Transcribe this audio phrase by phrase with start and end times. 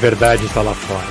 [0.00, 1.06] verdade está lá fora.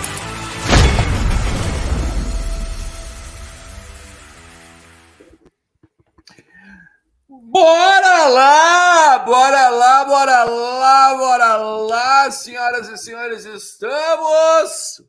[7.29, 15.03] Bora lá, bora lá, bora lá, bora lá, senhoras e senhores, estamos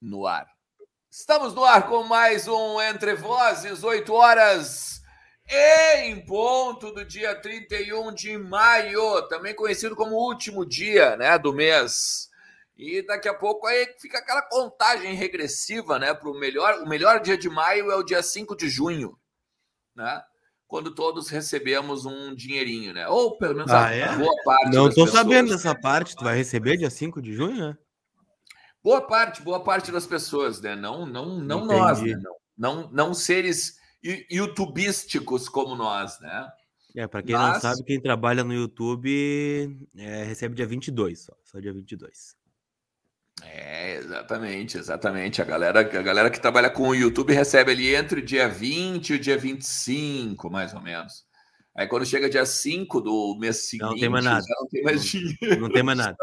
[0.00, 0.46] no ar.
[1.10, 5.02] Estamos no ar com mais um Entre Vozes, 8 horas
[5.98, 12.32] em ponto do dia 31 de maio, também conhecido como último dia, né, do mês.
[12.76, 17.20] E daqui a pouco aí fica aquela contagem regressiva, né, para o melhor, o melhor
[17.20, 19.16] dia de maio é o dia 5 de junho,
[19.94, 20.22] né?
[20.66, 23.06] quando todos recebemos um dinheirinho, né?
[23.06, 24.16] Ou pelo menos ah, a é?
[24.16, 24.74] boa parte.
[24.74, 26.16] Não tô sabendo dessa parte.
[26.16, 27.78] Tu vai receber dia 5 de junho, né?
[28.82, 30.74] Boa parte, boa parte das pessoas, né?
[30.74, 32.16] Não, não, não nós, né?
[32.16, 33.78] não, não, não seres
[34.30, 36.48] youtubísticos como nós, né?
[36.96, 37.54] É, para quem Mas...
[37.54, 42.36] não sabe, quem trabalha no YouTube é, recebe dia 22, só, só dia 22.
[43.42, 45.42] É, exatamente, exatamente.
[45.42, 49.10] A galera, a galera que trabalha com o YouTube recebe ali entre o dia 20
[49.10, 51.24] e o dia 25, mais ou menos.
[51.76, 54.44] Aí quando chega dia 5 do mês seguinte, não tem mais nada.
[54.60, 55.60] não tem mais dinheiro.
[55.60, 56.16] Não tem mais nada.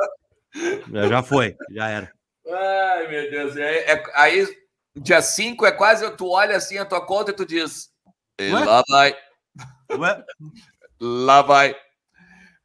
[1.09, 2.11] Já foi, já era.
[2.47, 3.57] Ai, meu Deus.
[3.57, 4.47] É, é, aí,
[4.95, 7.89] dia 5 é quase, tu olha assim a tua conta e tu diz,
[8.39, 9.15] lá vai.
[9.97, 10.23] Ué?
[11.03, 11.71] Lá vai.
[11.71, 11.75] É.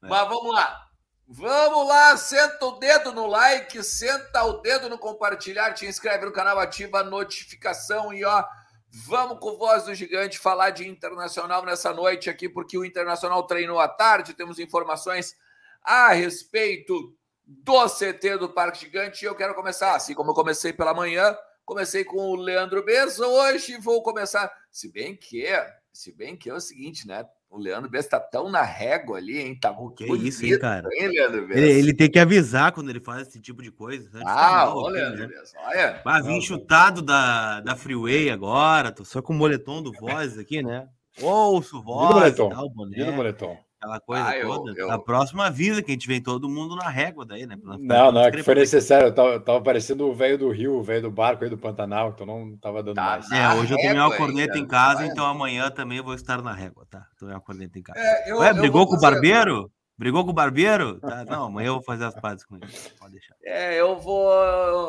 [0.02, 0.85] Mas vamos lá.
[1.28, 6.30] Vamos lá, senta o dedo no like, senta o dedo no compartilhar, te inscreve no
[6.30, 8.44] canal, ativa a notificação e ó,
[8.88, 13.80] vamos com voz do gigante falar de internacional nessa noite aqui, porque o internacional treinou
[13.80, 15.36] à tarde, temos informações
[15.82, 17.12] a respeito
[17.44, 21.36] do CT do Parque Gigante e eu quero começar, assim como eu comecei pela manhã,
[21.64, 25.44] comecei com o Leandro Beza, hoje vou começar, se bem que,
[25.92, 27.28] se bem que é o seguinte, né?
[27.48, 29.58] O Leandro Bessa tá tão na régua ali, hein?
[29.58, 30.88] Tá o que é isso, hein, cara?
[30.92, 31.60] Hein, Leandro Bessa?
[31.60, 34.10] Ele, ele, tem que avisar quando ele faz esse tipo de coisa.
[34.24, 35.26] Ah, ô, Leandro né?
[35.28, 36.02] Bessa, olha.
[36.04, 40.62] Vai vir chutado da, da Freeway agora, tô só com o moletom do Voz aqui,
[40.62, 40.88] né?
[41.20, 42.50] Ouço Voz, moletom.
[42.50, 43.10] Tal, boné.
[43.10, 44.72] moletom aquela coisa ah, toda.
[44.72, 44.90] Eu, eu...
[44.90, 47.56] A próxima vida que a gente vem todo mundo na régua daí, né?
[47.62, 49.08] Não, não, é que foi necessário.
[49.08, 51.58] Eu tava, eu tava parecendo o velho do Rio, o velho do barco aí do
[51.58, 53.30] Pantanal, então não tava dando tá, mais.
[53.30, 56.52] É, hoje eu tomei uma corneta em casa, então amanhã também eu vou estar na
[56.52, 57.06] régua, tá?
[57.18, 57.98] Tomei uma corneta em casa.
[57.98, 59.70] É, eu, Ué, brigou com o barbeiro?
[59.98, 61.00] Brigou com o barbeiro?
[61.00, 62.66] Tá, não, amanhã eu vou fazer as pazes com ele.
[62.98, 63.34] Pode deixar.
[63.42, 64.30] É, eu vou.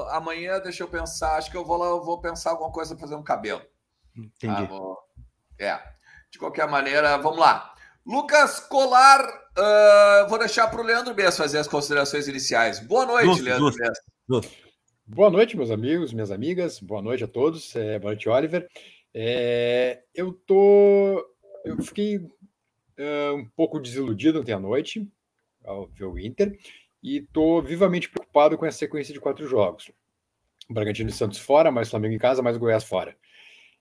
[0.09, 1.37] Amanhã, deixa eu pensar.
[1.37, 3.61] Acho que eu vou lá, eu vou pensar alguma coisa pra fazer um cabelo.
[4.13, 4.63] Entendi.
[4.63, 4.97] Ah, vou...
[5.57, 5.79] É.
[6.29, 7.73] De qualquer maneira, vamos lá.
[8.07, 12.79] Lucas Colar, uh, vou deixar para o Leandro Bess fazer as considerações iniciais.
[12.79, 14.45] Boa noite, Leandro Bess.
[15.05, 16.79] Boa noite, meus amigos, minhas amigas.
[16.79, 17.75] Boa noite a todos.
[17.75, 18.65] É, boa noite, Oliver.
[19.13, 21.21] É, eu tô,
[21.65, 25.05] eu fiquei uh, um pouco desiludido ontem à noite
[25.65, 26.57] ao ver o Inter
[27.03, 29.91] e tô vivamente preocupado com essa sequência de quatro jogos.
[30.69, 33.17] Bragantino e Santos fora, mais Flamengo em casa, mais Goiás fora.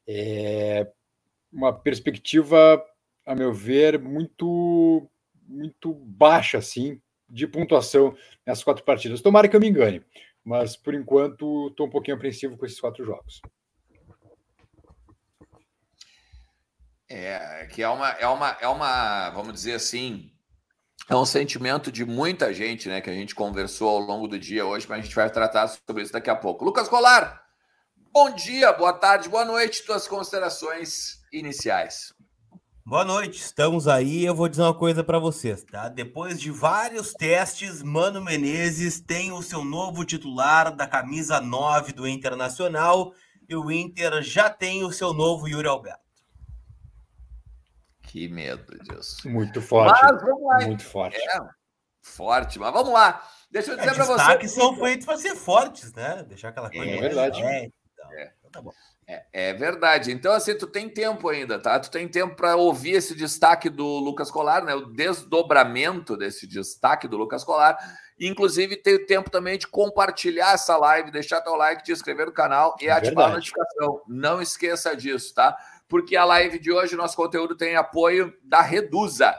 [0.05, 0.85] É
[1.53, 2.85] uma perspectiva
[3.27, 5.11] a meu ver, muito,
[5.43, 8.17] muito baixa, assim, de pontuação
[8.47, 9.21] nessas quatro partidas.
[9.21, 10.01] Tomara que eu me engane,
[10.45, 13.43] mas por enquanto estou um pouquinho apreensivo com esses quatro jogos.
[17.09, 20.33] É, que é uma, é uma, é uma, vamos dizer assim,
[21.09, 24.67] é um sentimento de muita gente, né, que a gente conversou ao longo do dia
[24.67, 26.65] hoje, mas a gente vai tratar sobre isso daqui a pouco.
[26.65, 27.45] Lucas Colar,
[28.13, 32.16] bom dia, boa tarde, boa noite, tuas considerações iniciais.
[32.89, 34.25] Boa noite, estamos aí.
[34.25, 35.89] Eu vou dizer uma coisa para vocês, tá?
[35.89, 42.07] Depois de vários testes, Mano Menezes tem o seu novo titular da camisa 9 do
[42.07, 43.13] Internacional
[43.49, 45.99] e o Inter já tem o seu novo Yuri Alberto.
[48.03, 49.29] Que medo disso.
[49.29, 50.01] Muito forte.
[50.01, 50.67] Mas, vamos lá.
[50.67, 51.17] Muito forte.
[51.17, 51.41] É,
[52.01, 53.21] forte, mas vamos lá.
[53.51, 54.19] Deixa eu dizer é, para vocês.
[54.19, 56.23] Destaques são feitos para ser fortes, né?
[56.23, 56.89] Deixar aquela coisa.
[56.89, 57.43] É, verdade.
[57.43, 58.33] É, então, é.
[58.57, 58.73] Tá bom.
[59.09, 60.11] É, é, verdade.
[60.11, 61.79] Então, assim, tu tem tempo ainda, tá?
[61.79, 64.75] Tu tem tempo para ouvir esse destaque do Lucas Colar, né?
[64.75, 67.79] O desdobramento desse destaque do Lucas Colar.
[68.19, 72.75] Inclusive, tem tempo também de compartilhar essa live, deixar teu like, te inscrever no canal
[72.81, 73.33] e é ativar verdade.
[73.33, 74.03] a notificação.
[74.09, 75.57] Não esqueça disso, tá?
[75.89, 79.37] Porque a live de hoje, nosso conteúdo tem apoio da Reduza.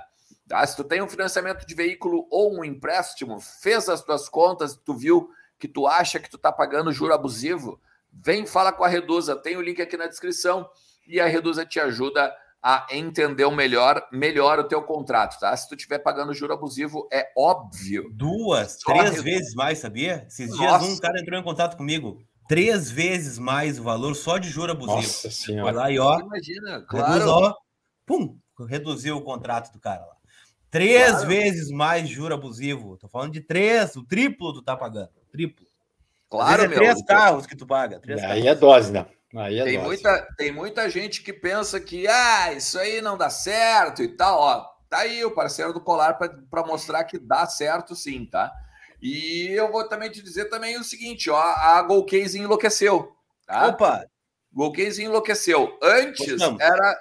[0.47, 0.65] Tá?
[0.65, 4.93] Se tu tem um financiamento de veículo ou um empréstimo, fez as tuas contas, tu
[4.93, 5.29] viu
[5.59, 7.81] que tu acha que tu tá pagando juro abusivo,
[8.23, 10.67] Vem fala com a Reduza, tem o link aqui na descrição
[11.07, 15.55] e a Reduza te ajuda a entender o melhor, melhor o teu contrato, tá?
[15.55, 18.09] Se tu estiver pagando juro abusivo, é óbvio.
[18.13, 20.25] Duas, três vezes mais, sabia?
[20.27, 20.79] Esses Nossa.
[20.79, 22.21] dias um cara entrou em contato comigo.
[22.47, 24.97] Três vezes mais o valor só de juro abusivo.
[24.97, 25.63] Nossa senhora.
[25.63, 26.19] Vai lá e ó.
[26.19, 27.13] Imagina, claro.
[27.13, 27.55] Reduz, ó,
[28.05, 28.37] pum,
[28.67, 30.15] reduziu o contrato do cara lá.
[30.71, 31.27] Três claro.
[31.27, 32.97] vezes mais juro abusivo.
[32.97, 35.11] Tô falando de três, o triplo tu tá pagando.
[35.31, 35.66] triplo.
[36.29, 38.00] Claro, é três carros que tu paga.
[38.00, 38.45] Três aí carros.
[38.45, 39.06] é dose, né?
[39.35, 39.88] Aí é tem, dose.
[39.88, 44.39] Muita, tem muita gente que pensa que ah, isso aí não dá certo e tal.
[44.39, 48.51] Ó, tá aí o parceiro do Colar para mostrar que dá certo sim, tá?
[49.01, 53.12] E eu vou também te dizer também o seguinte, ó, a Golcase enlouqueceu,
[53.45, 53.68] tá?
[53.68, 54.06] Opa!
[54.51, 55.77] Golcase enlouqueceu.
[55.83, 56.97] Antes era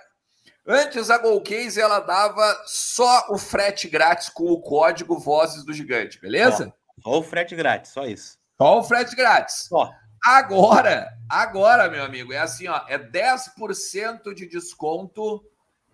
[0.68, 6.20] Antes a Golcase ela dava só o frete grátis com o código Vozes do Gigante,
[6.20, 6.74] beleza?
[7.00, 8.36] Só, só o frete grátis, só isso.
[8.58, 9.66] Só o frete grátis.
[9.68, 9.90] Só.
[10.24, 15.44] Agora, agora, meu amigo, é assim, ó, é 10% de desconto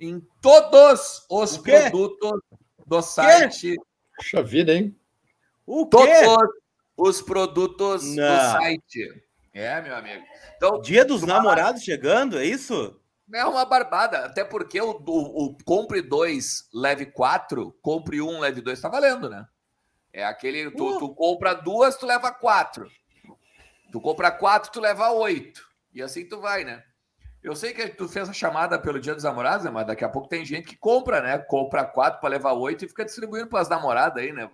[0.01, 2.41] em todos os produtos
[2.87, 3.77] do site.
[4.17, 4.97] Puxa vida, hein?
[5.67, 5.97] O quê?
[6.25, 6.63] Todos
[6.97, 8.37] os produtos Não.
[8.37, 9.23] do site.
[9.53, 10.25] É, meu amigo.
[10.57, 12.99] Então, Dia dos namorados chegando, é isso?
[13.35, 18.61] É uma barbada, até porque o, o, o compre dois, leve quatro, compre um, leve
[18.61, 19.47] dois, tá valendo, né?
[20.13, 20.99] É aquele, tu, uh.
[20.99, 22.91] tu compra duas, tu leva quatro.
[23.91, 25.67] Tu compra quatro, tu leva oito.
[25.93, 26.83] E assim tu vai, né?
[27.43, 29.71] Eu sei que tu fez a chamada pelo Dia dos Namorados, né?
[29.71, 31.39] mas daqui a pouco tem gente que compra, né?
[31.39, 34.49] Compra quatro para levar oito e fica distribuindo para as namoradas aí, né?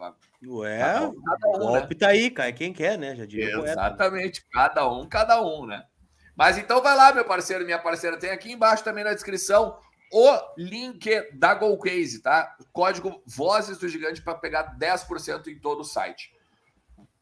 [0.46, 1.88] Ué, cada um, cada um, né?
[1.98, 2.50] tá aí, cara.
[2.50, 3.14] Quem quer, né?
[3.14, 5.84] Já Exatamente, cada um, cada um, né?
[6.34, 9.76] Mas então vai lá, meu parceiro, minha parceira, tem aqui embaixo também na descrição
[10.12, 12.56] o link da GoCase, tá?
[12.72, 16.32] Código Vozes do Gigante para pegar 10% em todo o site.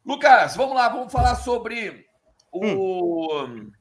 [0.05, 2.07] Lucas, vamos lá, vamos falar sobre
[2.53, 3.73] o, hum.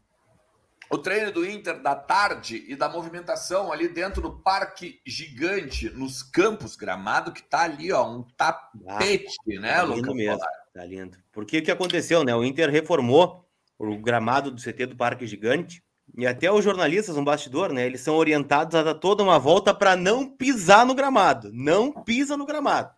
[0.89, 6.23] o treino do Inter da tarde e da movimentação ali dentro do Parque Gigante, nos
[6.23, 9.97] campos gramado, que tá ali, ó, um tapete, ah, né, tá Lucas?
[9.97, 11.17] Lindo mesmo, tá lindo.
[11.31, 12.35] Porque o que aconteceu, né?
[12.35, 13.45] O Inter reformou
[13.77, 15.83] o gramado do CT do Parque Gigante.
[16.17, 17.85] E até os jornalistas no bastidor, né?
[17.85, 21.51] Eles são orientados a dar toda uma volta para não pisar no gramado.
[21.51, 22.89] Não pisa no gramado.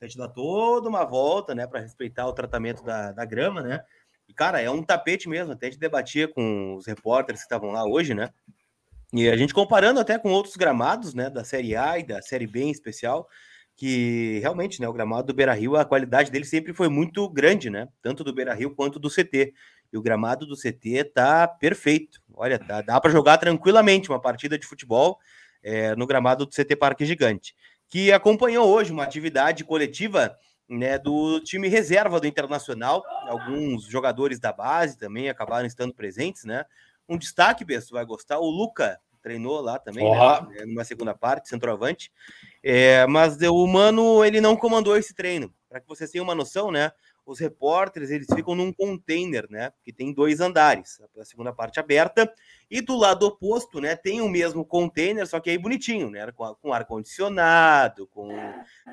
[0.00, 1.66] A gente dá toda uma volta, né?
[1.66, 3.82] Para respeitar o tratamento da, da grama, né?
[4.28, 5.52] E, cara, é um tapete mesmo.
[5.52, 8.30] Até a gente debatia com os repórteres que estavam lá hoje, né?
[9.12, 11.30] E a gente comparando até com outros gramados, né?
[11.30, 13.28] Da Série A e da Série B em especial,
[13.76, 14.88] que realmente, né?
[14.88, 17.88] O gramado do Beira Rio, a qualidade dele sempre foi muito grande, né?
[18.02, 19.54] Tanto do Beira Rio quanto do CT.
[19.92, 22.20] E o gramado do CT tá perfeito.
[22.34, 25.18] Olha, dá, dá para jogar tranquilamente uma partida de futebol
[25.62, 27.54] é, no gramado do CT Parque Gigante,
[27.88, 30.36] que acompanhou hoje uma atividade coletiva
[30.68, 33.02] né, do time reserva do Internacional.
[33.28, 36.64] Alguns jogadores da base também acabaram estando presentes, né?
[37.08, 42.12] Um destaque, Besto, vai gostar, o Luca treinou lá também, né, numa segunda parte, centroavante.
[42.62, 45.52] É, mas o Mano, ele não comandou esse treino.
[45.68, 46.92] Para que vocês tenham uma noção, né?
[47.26, 49.72] Os repórteres eles ficam num container, né?
[49.82, 52.32] Que tem dois andares, a segunda parte aberta,
[52.70, 53.96] e do lado oposto, né?
[53.96, 56.30] Tem o mesmo container, só que aí bonitinho, né?
[56.30, 58.28] Com, com ar condicionado, com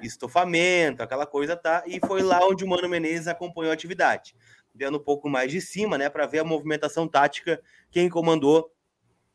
[0.01, 1.83] estofamento, aquela coisa tá.
[1.85, 4.35] E foi lá onde o Mano Menezes acompanhou a atividade,
[4.73, 6.09] dando um pouco mais de cima, né?
[6.09, 7.61] Para ver a movimentação tática.
[7.91, 8.73] Quem comandou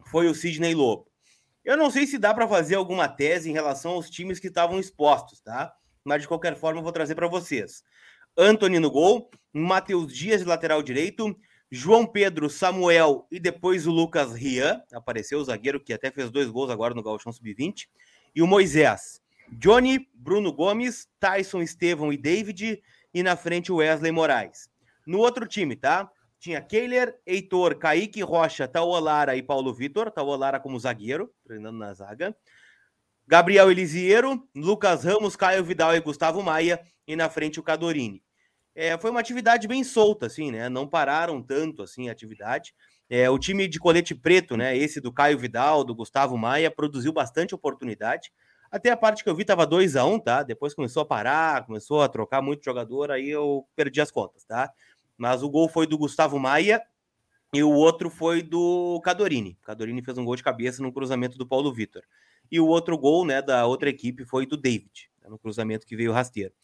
[0.06, 1.06] foi o Sidney Lobo.
[1.64, 4.80] Eu não sei se dá para fazer alguma tese em relação aos times que estavam
[4.80, 5.72] expostos, tá?
[6.02, 7.84] Mas de qualquer forma eu vou trazer para vocês.
[8.40, 11.36] Anthony no gol, Matheus Dias de lateral direito,
[11.68, 16.48] João Pedro, Samuel e depois o Lucas Rian, apareceu o zagueiro que até fez dois
[16.48, 17.88] gols agora no Gauchão Sub-20,
[18.32, 19.20] e o Moisés.
[19.50, 22.80] Johnny, Bruno Gomes, Tyson, Estevão e David,
[23.12, 24.70] e na frente o Wesley Moraes.
[25.04, 26.08] No outro time, tá?
[26.38, 32.36] Tinha Keiler, Heitor, Kaique Rocha, Tauolara e Paulo Vitor, Tauolara como zagueiro, treinando na zaga.
[33.26, 38.22] Gabriel Elisiero, Lucas Ramos, Caio Vidal e Gustavo Maia, e na frente o Cadorini
[38.78, 40.68] é, foi uma atividade bem solta, assim, né?
[40.68, 42.72] Não pararam tanto assim a atividade.
[43.10, 44.76] É, o time de colete preto, né?
[44.76, 48.30] Esse do Caio Vidal, do Gustavo Maia, produziu bastante oportunidade.
[48.70, 50.44] Até a parte que eu vi tava 2 a 1 um, tá?
[50.44, 54.70] Depois começou a parar, começou a trocar muito jogador, aí eu perdi as contas, tá?
[55.16, 56.80] Mas o gol foi do Gustavo Maia
[57.52, 59.58] e o outro foi do Cadorini.
[59.64, 62.04] Cadorini fez um gol de cabeça no cruzamento do Paulo Vitor.
[62.48, 65.96] E o outro gol, né, da outra equipe foi do David, né, no cruzamento que
[65.96, 66.54] veio rasteiro.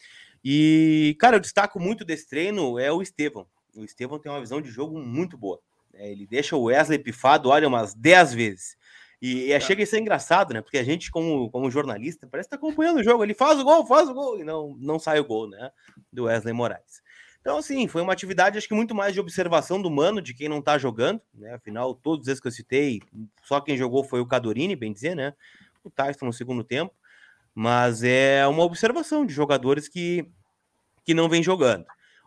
[0.45, 3.47] E, cara, eu destaco muito desse treino é o Estevão.
[3.75, 5.59] O Estevão tem uma visão de jogo muito boa.
[5.93, 6.11] Né?
[6.11, 8.77] Ele deixa o Wesley pifado, olha, umas 10 vezes.
[9.23, 9.61] E, e tá.
[9.61, 10.61] chega a ser engraçado, né?
[10.61, 13.25] Porque a gente, como, como jornalista, parece que tá acompanhando o jogo.
[13.25, 15.71] Ele faz o gol, faz o gol, e não, não sai o gol, né?
[16.13, 17.03] Do Wesley Moraes.
[17.41, 20.49] Então, assim, foi uma atividade, acho que muito mais de observação do mano, de quem
[20.49, 21.55] não tá jogando, né?
[21.55, 23.01] Afinal, todos os vezes que eu citei,
[23.43, 25.35] só quem jogou foi o Cadorini, bem dizer, né?
[25.83, 26.95] O Tyson no segundo tempo.
[27.55, 30.29] Mas é uma observação de jogadores que,
[31.05, 31.87] que não vem jogando.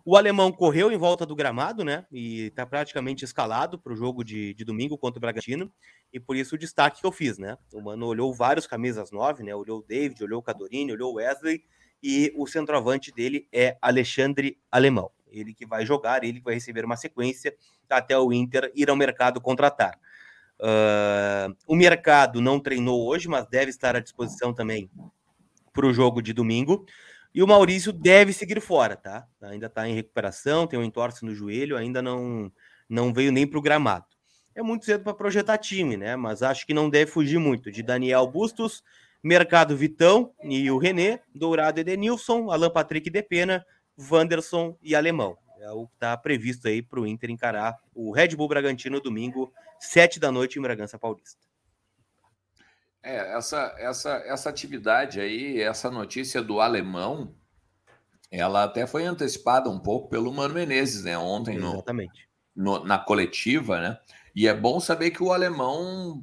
[0.09, 2.05] O alemão correu em volta do gramado, né?
[2.09, 5.69] E está praticamente escalado para o jogo de, de domingo contra o Bragantino.
[6.13, 7.57] E por isso o destaque que eu fiz, né?
[7.73, 9.53] O Mano olhou vários camisas nove, né?
[9.53, 11.61] Olhou o David, olhou o Cadorini, olhou o Wesley.
[12.01, 15.11] E o centroavante dele é Alexandre Alemão.
[15.29, 17.53] ele que vai jogar, ele que vai receber uma sequência
[17.89, 19.99] até o Inter ir ao mercado contratar.
[20.57, 24.89] Uh, o mercado não treinou hoje, mas deve estar à disposição também
[25.77, 26.87] para o jogo de domingo.
[27.35, 29.27] E o Maurício deve seguir fora, tá?
[29.43, 32.51] Ainda está em recuperação, tem um entorse no joelho, ainda não,
[32.89, 34.05] não veio nem para o gramado.
[34.55, 36.15] É muito cedo para projetar time, né?
[36.15, 38.83] Mas acho que não deve fugir muito de Daniel Bustos,
[39.23, 43.63] Mercado Vitão e o René, Dourado Edenilson, Alan Patrick Depena,
[44.09, 45.37] Wanderson e Alemão.
[45.59, 49.53] É o que está previsto aí para o Inter encarar o Red Bull Bragantino domingo,
[49.79, 51.46] sete da noite em Bragança Paulista.
[53.07, 57.33] É, essa, essa, essa atividade aí, essa notícia do alemão,
[58.29, 61.17] ela até foi antecipada um pouco pelo Mano Menezes, né?
[61.17, 61.81] Ontem no,
[62.53, 63.97] no, na coletiva, né?
[64.35, 66.21] E é bom saber que o alemão,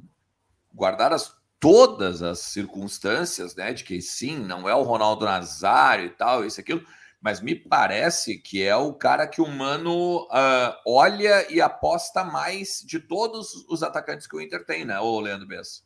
[0.71, 3.73] guardar as, todas as circunstâncias, né?
[3.73, 6.85] De que sim, não é o Ronaldo Nazário e tal, isso, aquilo,
[7.19, 12.83] mas me parece que é o cara que o Mano uh, olha e aposta mais
[12.85, 15.84] de todos os atacantes que o Inter tem, né, ô Leandro Bessa?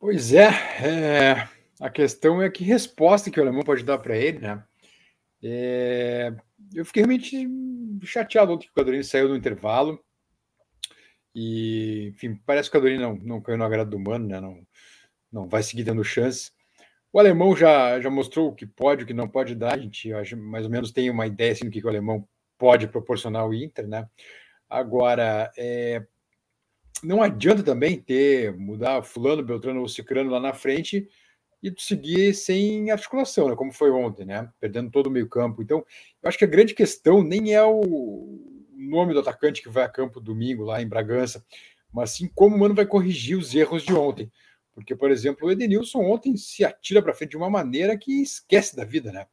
[0.00, 0.48] Pois é,
[0.80, 1.48] é,
[1.80, 4.64] a questão é que resposta que o alemão pode dar para ele, né?
[5.42, 6.32] É,
[6.72, 7.48] eu fiquei realmente
[8.04, 10.02] chateado ontem que o Cadorini saiu no intervalo.
[11.34, 14.40] E, enfim, parece que o Cadorini não, não caiu no agrado do Mano, né?
[14.40, 14.66] Não,
[15.32, 16.52] não vai seguir dando chance.
[17.12, 19.74] O alemão já, já mostrou o que pode, o que não pode dar.
[19.74, 22.26] A gente mais ou menos tem uma ideia assim, do que, que o alemão
[22.56, 24.08] pode proporcionar ao Inter, né?
[24.68, 26.06] Agora, é,
[27.02, 31.08] não adianta também ter, mudar fulano, beltrano ou cicrano lá na frente
[31.62, 35.62] e seguir sem articulação, né, como foi ontem, né, perdendo todo o meio campo.
[35.62, 35.84] Então,
[36.22, 38.38] eu acho que a grande questão nem é o
[38.72, 41.44] nome do atacante que vai a campo domingo lá em Bragança,
[41.92, 44.30] mas sim como o Mano vai corrigir os erros de ontem.
[44.72, 48.76] Porque, por exemplo, o Edenilson ontem se atira para frente de uma maneira que esquece
[48.76, 49.26] da vida, né?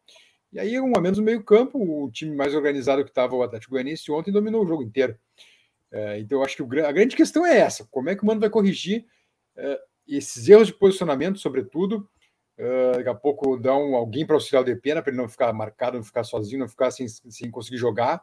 [0.51, 3.43] E aí, um a menos no meio campo, o time mais organizado que estava o
[3.43, 5.15] Atlético Goianiense ontem dominou o jogo inteiro.
[5.95, 8.25] É, então, eu acho que o, a grande questão é essa: como é que o
[8.25, 9.05] Mano vai corrigir
[9.55, 12.09] é, esses erros de posicionamento, sobretudo?
[12.57, 15.53] É, daqui a pouco dá um, alguém para auxiliar o Depena, para ele não ficar
[15.53, 18.21] marcado, não ficar sozinho, não ficar sem, sem conseguir jogar.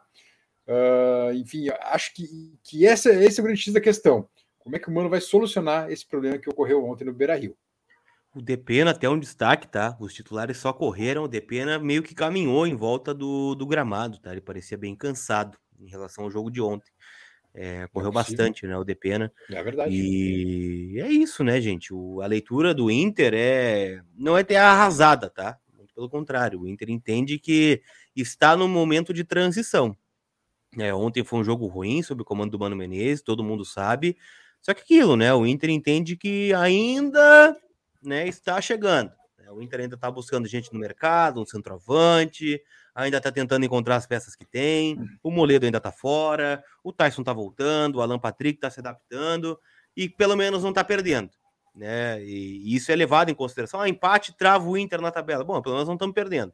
[0.67, 4.29] Uh, enfim, acho que, que essa, esse é o grande X da questão.
[4.59, 7.57] Como é que o Mano vai solucionar esse problema que ocorreu ontem no Beira Rio?
[8.35, 9.97] O Depena até um destaque, tá?
[9.99, 14.31] Os titulares só correram, o Depena meio que caminhou em volta do, do gramado, tá?
[14.31, 16.91] Ele parecia bem cansado em relação ao jogo de ontem.
[17.53, 18.75] É, correu é bastante, né?
[18.77, 19.31] O Depena.
[19.49, 19.93] É verdade.
[19.95, 21.93] E é isso, né, gente?
[21.93, 25.57] O, a leitura do Inter é não é ter arrasada, tá?
[25.77, 27.81] Muito pelo contrário, o Inter entende que
[28.15, 29.95] está no momento de transição.
[30.77, 34.17] É, ontem foi um jogo ruim sob o comando do Mano Menezes, todo mundo sabe.
[34.59, 35.31] Só que aquilo, né?
[35.33, 37.55] O Inter entende que ainda
[38.01, 39.11] né, está chegando.
[39.53, 42.61] O Inter ainda está buscando gente no mercado, um centroavante,
[42.93, 44.97] ainda está tentando encontrar as peças que tem.
[45.21, 49.59] O Moledo ainda está fora, o Tyson está voltando, o Alan Patrick está se adaptando
[49.95, 51.31] e pelo menos não está perdendo.
[51.75, 52.23] Né?
[52.23, 53.79] E isso é levado em consideração.
[53.79, 55.43] Ah, empate trava o Inter na tabela.
[55.43, 56.53] Bom, pelo menos não estamos perdendo.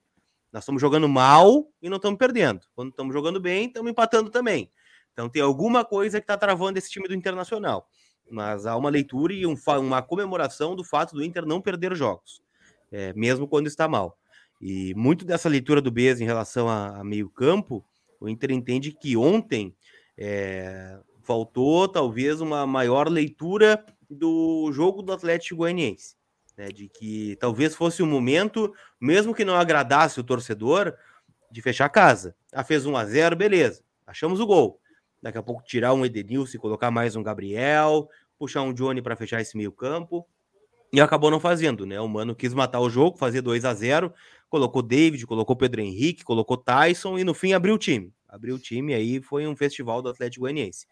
[0.51, 2.61] Nós estamos jogando mal e não estamos perdendo.
[2.73, 4.71] Quando estamos jogando bem, estamos empatando também.
[5.13, 7.87] Então tem alguma coisa que está travando esse time do Internacional.
[8.31, 12.41] Mas há uma leitura e um, uma comemoração do fato do Inter não perder jogos,
[12.91, 14.17] é, mesmo quando está mal.
[14.61, 17.85] E muito dessa leitura do Bez em relação a, a meio-campo,
[18.19, 19.73] o Inter entende que ontem
[20.17, 26.17] é, faltou talvez uma maior leitura do jogo do Atlético Goianiense.
[26.57, 30.93] Né, de que talvez fosse o momento, mesmo que não agradasse o torcedor,
[31.49, 32.35] de fechar a casa.
[32.51, 34.81] Ah, fez 1 a 0 beleza, achamos o gol.
[35.21, 39.15] Daqui a pouco tirar um Edenilson e colocar mais um Gabriel, puxar um Johnny para
[39.15, 40.27] fechar esse meio campo.
[40.91, 41.99] E acabou não fazendo, né?
[41.99, 44.13] O Mano quis matar o jogo, fazer 2 a 0
[44.49, 48.11] colocou David, colocou Pedro Henrique, colocou Tyson e no fim abriu o time.
[48.27, 50.87] Abriu o time aí foi um festival do Atlético Goianiense.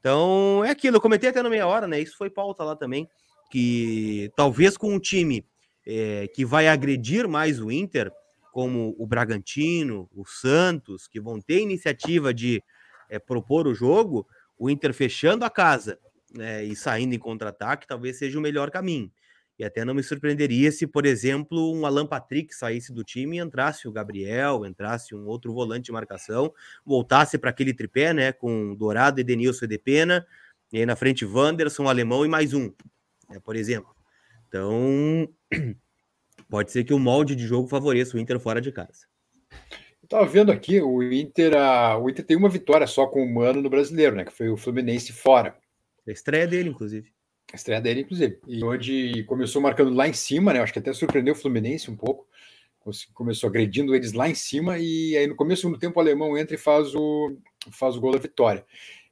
[0.00, 2.00] Então é aquilo, eu comentei até na meia hora, né?
[2.00, 3.08] Isso foi pauta lá também,
[3.50, 5.46] que talvez com um time
[5.86, 8.10] é, que vai agredir mais o Inter,
[8.52, 12.62] como o Bragantino, o Santos, que vão ter iniciativa de
[13.10, 14.26] é, propor o jogo,
[14.58, 15.98] o Inter fechando a casa
[16.32, 19.10] né, e saindo em contra-ataque talvez seja o melhor caminho.
[19.58, 23.40] E até não me surpreenderia se, por exemplo, um Alan Patrick saísse do time e
[23.40, 26.52] entrasse o Gabriel, entrasse um outro volante de marcação,
[26.84, 28.32] voltasse para aquele tripé, né?
[28.32, 30.26] Com Dourado, Edenilson e Depena,
[30.72, 32.72] e aí na frente Wanderson, Alemão e mais um,
[33.28, 33.94] né, por exemplo.
[34.48, 35.28] Então,
[36.50, 39.06] pode ser que o molde de jogo favoreça o Inter fora de casa.
[40.02, 43.34] Eu tava vendo aqui, o Inter, a, o Inter tem uma vitória só com o
[43.34, 44.24] Mano no brasileiro, né?
[44.24, 45.56] Que foi o Fluminense fora.
[46.06, 47.10] A estreia dele, inclusive.
[47.54, 48.40] A estreia dele, inclusive.
[48.48, 50.58] E onde começou marcando lá em cima, né?
[50.58, 52.26] Acho que até surpreendeu o Fluminense um pouco.
[53.14, 56.56] começou agredindo eles lá em cima, e aí no começo do tempo o alemão entra
[56.56, 57.38] e faz o,
[57.70, 58.66] faz o gol da vitória.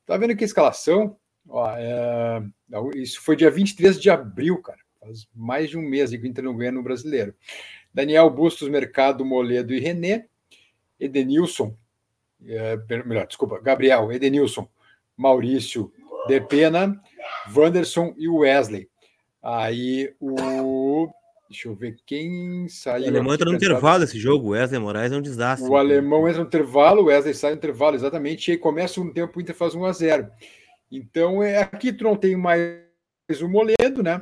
[0.04, 1.16] Tá vendo que a escalação,
[1.48, 2.42] ó, é,
[2.96, 6.42] isso foi dia 23 de abril, cara, faz mais de um mês que o Inter
[6.42, 7.32] não ganha no brasileiro.
[7.94, 10.26] Daniel Bustos, Mercado, Moledo e René,
[10.98, 11.76] Edenilson,
[12.44, 14.68] é, melhor, desculpa, Gabriel, Edenilson,
[15.16, 15.92] Maurício,
[16.26, 17.00] Depena,
[17.54, 18.88] Wanderson e Wesley.
[19.42, 21.08] Aí o.
[21.48, 23.04] Deixa eu ver quem saiu.
[23.04, 24.50] O alemão entra no intervalo esse jogo.
[24.50, 25.68] Wesley Moraes é um desastre.
[25.68, 28.48] O alemão entra no intervalo, o Wesley sai no intervalo, exatamente.
[28.48, 30.30] E aí começa um tempo, o Inter faz 1 a 0
[30.90, 32.80] Então, é, aqui tu não tem mais
[33.42, 34.20] o Moledo, né?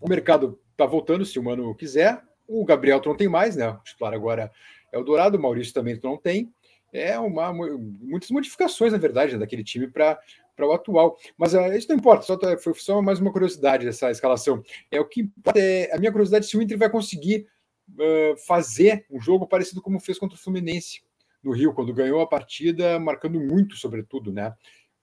[0.00, 2.20] O mercado tá voltando, se o Mano quiser.
[2.46, 3.68] O Gabriel tu não tem mais, né?
[3.68, 4.50] O titular agora
[4.92, 6.52] é o Dourado, o Maurício também tu não tem.
[6.92, 10.18] É uma, muitas modificações, na verdade, né, daquele time para
[10.58, 11.16] para o atual.
[11.38, 14.60] Mas uh, isso não importa, só, tá, foi só mais uma curiosidade dessa escalação.
[14.90, 17.46] É o que importa é a minha curiosidade se o Inter vai conseguir
[17.90, 21.00] uh, fazer um jogo parecido como fez contra o Fluminense
[21.44, 24.52] no Rio, quando ganhou a partida, marcando muito, sobretudo, né?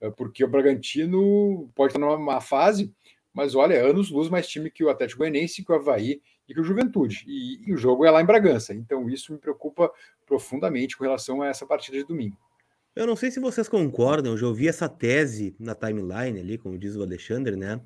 [0.02, 2.94] Uh, porque o Bragantino pode estar numa má fase,
[3.34, 6.54] mas olha, é anos luz mais time que o Atlético Goianiense, que o Havaí e
[6.54, 7.24] que o Juventude.
[7.28, 9.92] E, e o jogo é lá em Bragança, então isso me preocupa
[10.26, 12.38] profundamente com relação a essa partida de domingo.
[12.96, 16.78] Eu não sei se vocês concordam, eu já ouvi essa tese na timeline ali, como
[16.78, 17.82] diz o Alexandre, né?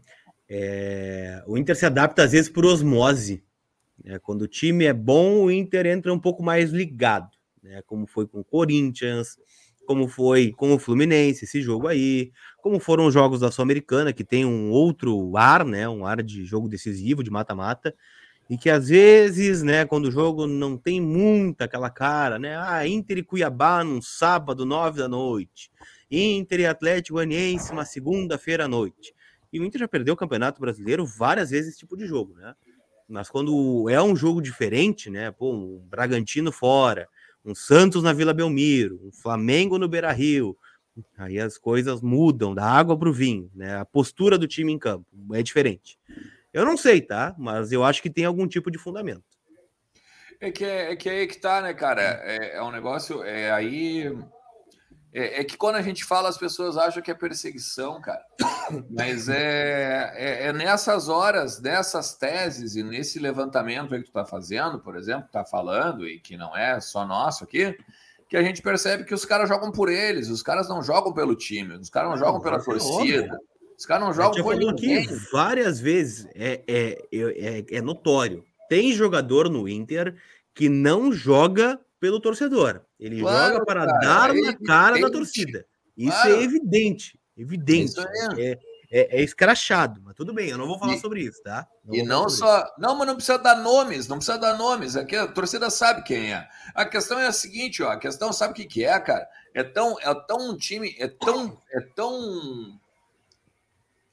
[0.48, 3.44] É, o Inter se adapta às vezes por osmose.
[4.04, 4.20] Né?
[4.20, 7.30] Quando o time é bom, o Inter entra um pouco mais ligado,
[7.62, 7.82] né?
[7.88, 9.38] Como foi com o Corinthians,
[9.88, 14.24] como foi com o Fluminense, esse jogo aí, como foram os jogos da Sul-Americana, que
[14.24, 15.90] tem um outro ar, né?
[15.90, 17.96] Um ar de jogo decisivo, de mata-mata
[18.50, 22.86] e que às vezes, né, quando o jogo não tem muita aquela cara, né, ah,
[22.88, 25.70] Inter e Cuiabá num sábado, nove da noite,
[26.10, 29.14] Inter e Atlético Goianiense uma segunda-feira à noite.
[29.54, 32.56] E o Inter já perdeu o Campeonato Brasileiro várias vezes esse tipo de jogo, né?
[33.08, 37.08] Mas quando é um jogo diferente, né, pô, um Bragantino fora,
[37.46, 40.58] um Santos na Vila Belmiro, um Flamengo no Beira-Rio,
[41.18, 43.78] aí as coisas mudam da água para o vinho, né?
[43.78, 45.98] A postura do time em campo é diferente.
[46.54, 47.36] Eu não sei, tá?
[47.38, 49.24] Mas eu acho que tem algum tipo de fundamento.
[50.42, 52.02] É que é, é que é aí que tá, né, cara?
[52.02, 53.24] É, é um negócio.
[53.24, 54.18] É aí.
[55.12, 58.24] É, é, que quando a gente fala, as pessoas acham que é perseguição, cara.
[58.90, 64.80] Mas é, é, é, nessas horas, nessas teses e nesse levantamento que tu tá fazendo,
[64.80, 67.76] por exemplo, tá falando, e que não é só nosso aqui,
[68.30, 71.36] que a gente percebe que os caras jogam por eles, os caras não jogam pelo
[71.36, 73.36] time, os caras não jogam pela torcida.
[73.80, 75.06] Os caras não jogam por ninguém.
[75.06, 78.44] aqui várias vezes, é, é, é, é, notório.
[78.68, 80.18] Tem jogador no Inter
[80.54, 82.82] que não joga pelo torcedor.
[83.00, 85.66] Ele claro, joga para cara, dar na cara da torcida.
[85.96, 86.36] Isso é claro.
[86.36, 87.18] é evidente.
[87.38, 87.94] Evidente.
[88.38, 88.60] É.
[88.92, 91.68] É, é, escrachado, mas tudo bem, eu não vou falar e, sobre isso, tá?
[91.86, 92.64] Não e não só.
[92.64, 92.74] Isso.
[92.80, 94.96] Não, mas não precisa dar nomes, não precisa dar nomes.
[94.96, 96.48] Aqui a torcida sabe quem é.
[96.74, 97.92] A questão é a seguinte, ó.
[97.92, 99.28] A questão sabe o que, que é, cara?
[99.54, 102.80] É tão, é tão um time, é tão, é tão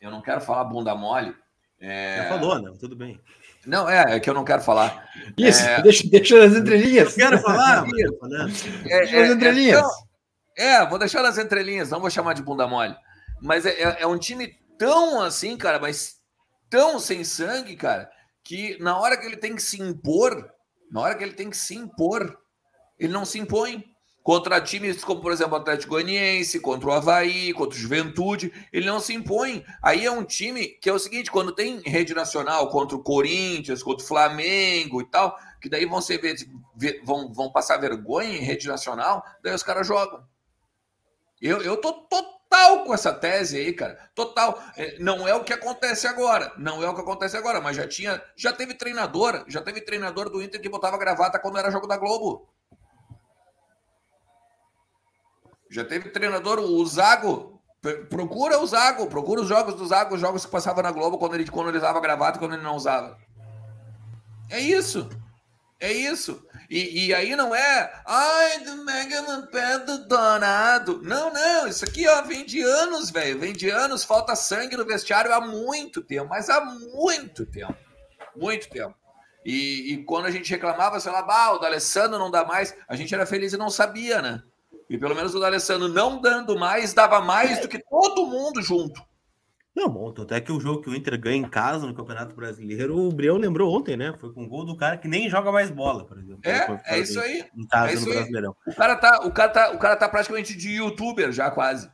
[0.00, 1.34] eu não quero falar bunda mole.
[1.80, 2.16] É...
[2.18, 2.72] Já falou, né?
[2.78, 3.20] Tudo bem.
[3.66, 5.08] Não, é, é que eu não quero falar.
[5.36, 5.82] Isso, é...
[5.82, 7.18] deixa, deixa nas entrelinhas.
[7.18, 7.84] Eu quero falar.
[8.86, 9.84] é, é, nas entrelinhas.
[10.56, 12.96] É, é, vou deixar nas entrelinhas, não vou chamar de bunda mole.
[13.42, 16.16] Mas é, é, é um time tão assim, cara, mas
[16.70, 18.10] tão sem sangue, cara,
[18.44, 20.50] que na hora que ele tem que se impor,
[20.90, 22.38] na hora que ele tem que se impor,
[22.98, 23.84] ele não se impõe
[24.26, 28.84] contra times como, por exemplo, o Atlético Goianiense, contra o Havaí, contra o Juventude, ele
[28.84, 29.64] não se impõe.
[29.80, 33.84] Aí é um time que é o seguinte, quando tem rede nacional contra o Corinthians,
[33.84, 36.20] contra o Flamengo e tal, que daí vão ser
[37.04, 40.24] vão, vão passar vergonha em rede nacional, daí os caras jogam.
[41.40, 44.10] Eu, eu tô total com essa tese aí, cara.
[44.12, 44.60] Total.
[44.76, 46.52] É, não é o que acontece agora.
[46.58, 48.20] Não é o que acontece agora, mas já tinha.
[48.34, 51.96] Já teve treinador, já teve treinador do Inter que botava gravata quando era jogo da
[51.96, 52.55] Globo.
[55.76, 57.60] Já teve treinador, o Zago.
[58.08, 61.34] Procura o Zago, procura os jogos do Zago, os jogos que passava na Globo quando
[61.34, 63.18] ele, quando ele usava gravata quando ele não usava.
[64.48, 65.06] É isso.
[65.78, 66.42] É isso.
[66.70, 68.02] E, e aí não é.
[68.06, 71.02] Ai, do Mega no pé do Dourado.
[71.02, 71.68] Não, não.
[71.68, 73.38] Isso aqui ó, vem de anos, velho.
[73.38, 74.02] Vem de anos.
[74.02, 76.30] Falta sangue no vestiário há muito tempo.
[76.30, 77.76] Mas há muito tempo.
[78.34, 78.94] Muito tempo.
[79.44, 82.96] E, e quando a gente reclamava, sei lá, bah, o D'Alessandro não dá mais, a
[82.96, 84.42] gente era feliz e não sabia, né?
[84.88, 89.02] E pelo menos o D'Alessandro não dando mais, dava mais do que todo mundo junto.
[89.76, 92.98] Não, bom, até que o jogo que o Inter ganha em casa no Campeonato Brasileiro,
[92.98, 94.14] o Brião lembrou ontem, né?
[94.18, 96.40] Foi com o gol do cara que nem joga mais bola, por exemplo.
[96.42, 97.44] É, é isso aí.
[97.54, 98.56] Em casa é no Brasileirão.
[98.66, 101.90] O cara, tá, o, cara tá, o cara tá praticamente de youtuber já, quase.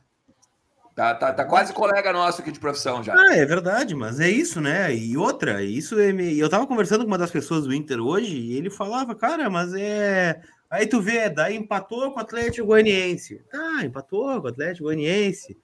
[0.95, 3.15] Tá, tá, tá quase colega nosso aqui de profissão já.
[3.17, 4.95] Ah, é verdade, mas é isso, né?
[4.95, 6.11] E outra, isso é.
[6.11, 9.73] Eu tava conversando com uma das pessoas do Inter hoje e ele falava, cara, mas
[9.73, 10.39] é.
[10.73, 13.39] Aí tu vê, daí empatou com o Atlético Goianiense.
[13.51, 15.55] Tá, empatou com o Atlético Goianiense.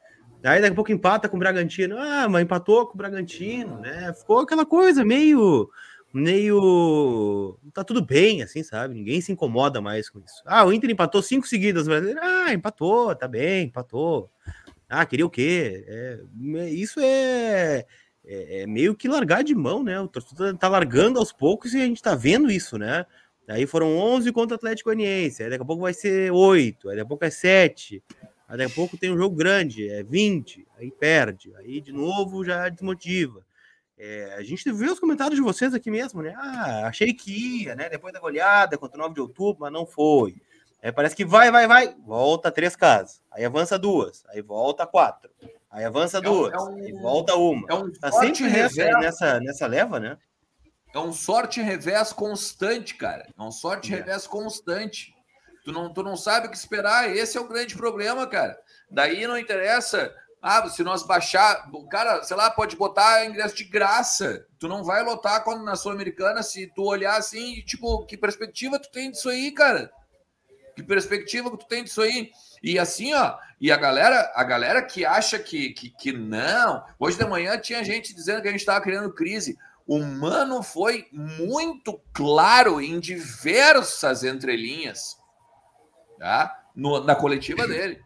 [0.44, 1.98] Aí daqui a pouco empata com o Bragantino.
[1.98, 4.14] Ah, mas empatou com o Bragantino, né?
[4.14, 5.68] Ficou aquela coisa meio.
[6.14, 7.58] Meio.
[7.74, 8.94] Tá tudo bem, assim, sabe?
[8.94, 10.44] Ninguém se incomoda mais com isso.
[10.46, 12.06] Ah, o Inter empatou cinco seguidas, mas.
[12.22, 14.30] Ah, empatou, tá bem, empatou.
[14.88, 15.86] Ah, queria o quê?
[15.88, 16.20] É,
[16.70, 17.84] isso é,
[18.24, 20.00] é, é, meio que largar de mão, né?
[20.00, 23.08] O torcedor tá largando aos poucos e a gente tá vendo isso, né?
[23.50, 26.96] Daí foram 11 contra o Atlético Goianiense, aí daqui a pouco vai ser 8, aí
[26.98, 28.04] daqui a pouco é 7,
[28.48, 32.46] aí daqui a pouco tem um jogo grande, é 20, aí perde, aí de novo
[32.46, 33.44] já desmotiva.
[33.98, 36.36] É, a gente viu os comentários de vocês aqui mesmo, né?
[36.38, 37.90] Ah, achei que ia, né?
[37.90, 40.36] Depois da goleada contra o 9 de outubro, mas não foi.
[40.84, 43.20] Aí parece que vai, vai, vai, volta três casas.
[43.32, 45.32] Aí avança duas, aí volta quatro.
[45.72, 47.66] Aí avança é duas, é um, aí volta uma.
[47.68, 50.20] É um tá sempre nessa, nessa, nessa leva, né?
[50.94, 53.28] É um sorte revés constante, cara.
[53.38, 53.98] É um sorte é.
[53.98, 55.14] revés constante.
[55.64, 57.16] Tu não, tu não sabe o que esperar.
[57.16, 58.58] Esse é o grande problema, cara.
[58.90, 60.14] Daí não interessa.
[60.42, 61.70] Ah, se nós baixar.
[61.72, 64.46] O cara, sei lá, pode botar ingresso de graça.
[64.58, 68.90] Tu não vai lotar quando na Sul-Americana, se tu olhar assim, tipo, que perspectiva tu
[68.90, 69.92] tem disso aí, cara?
[70.76, 72.32] Que perspectiva que tu tem disso aí?
[72.64, 76.84] E assim, ó, e a galera, a galera que acha que, que, que não.
[76.98, 79.58] Hoje de manhã tinha gente dizendo que a gente estava criando crise.
[79.90, 85.18] O Mano foi muito claro em diversas entrelinhas,
[86.20, 86.64] tá?
[86.76, 88.00] No, na coletiva dele.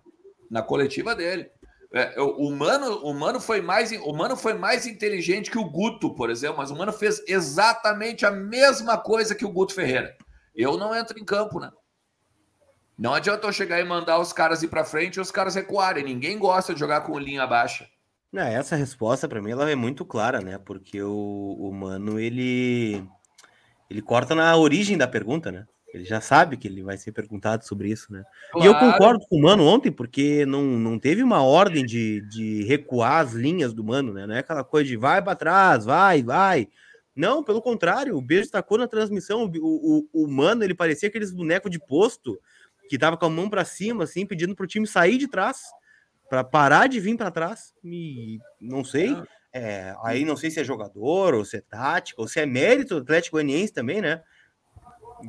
[0.50, 1.52] Na coletiva dele.
[1.92, 6.16] É, o, Mano, o, Mano foi mais, o Mano foi mais inteligente que o Guto,
[6.16, 10.16] por exemplo, mas o Mano fez exatamente a mesma coisa que o Guto Ferreira.
[10.56, 11.70] Eu não entro em campo, né?
[12.98, 16.06] Não adianta eu chegar e mandar os caras ir para frente e os caras recuarem.
[16.06, 17.90] Ninguém gosta de jogar com linha baixa.
[18.34, 20.58] Não, essa resposta para mim ela é muito clara, né?
[20.58, 23.08] Porque o, o mano ele
[23.90, 25.68] ele corta na origem da pergunta, né?
[25.94, 28.24] Ele já sabe que ele vai ser perguntado sobre isso, né?
[28.52, 28.66] Claro.
[28.66, 32.64] E eu concordo com o Mano ontem, porque não, não teve uma ordem de, de
[32.64, 34.26] recuar as linhas do Mano, né?
[34.26, 36.68] Não é aquela coisa de vai para trás, vai, vai.
[37.16, 39.44] Não, pelo contrário, o Beijo destacou na transmissão.
[39.44, 42.40] O, o, o Mano, ele parecia aqueles bonecos de posto
[42.90, 45.62] que tava com a mão para cima, assim, pedindo pro time sair de trás,
[46.30, 47.74] para parar de vir para trás.
[47.84, 49.16] E não sei.
[49.52, 52.96] É, aí não sei se é jogador, ou se é tática, ou se é mérito
[52.96, 54.24] do Atlético Goianiense também, né?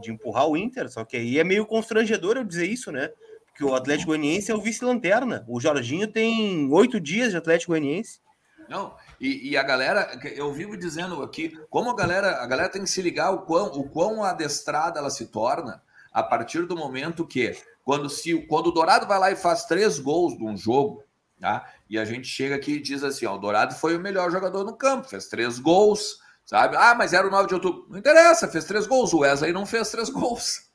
[0.00, 0.88] De empurrar o Inter.
[0.90, 3.10] Só que aí é meio constrangedor eu dizer isso, né?
[3.46, 5.44] Porque o Atlético Goianiense é o vice-lanterna.
[5.46, 8.20] O Jorginho tem oito dias de Atlético Goianiense.
[8.68, 12.82] Não, e, e, a galera, eu vivo dizendo aqui, como a galera, a galera tem
[12.82, 17.26] que se ligar o quão, o quão adestrada ela se torna a partir do momento
[17.26, 17.54] que,
[17.84, 21.04] quando, se, quando o Dourado vai lá e faz três gols de um jogo,
[21.38, 21.70] tá?
[21.88, 24.64] E a gente chega aqui e diz assim: ó, o Dourado foi o melhor jogador
[24.64, 26.76] no campo, fez três gols, sabe?
[26.76, 27.86] Ah, mas era o 9 de outubro.
[27.90, 29.12] Não interessa, fez três gols.
[29.12, 30.70] O Wesley não fez três gols.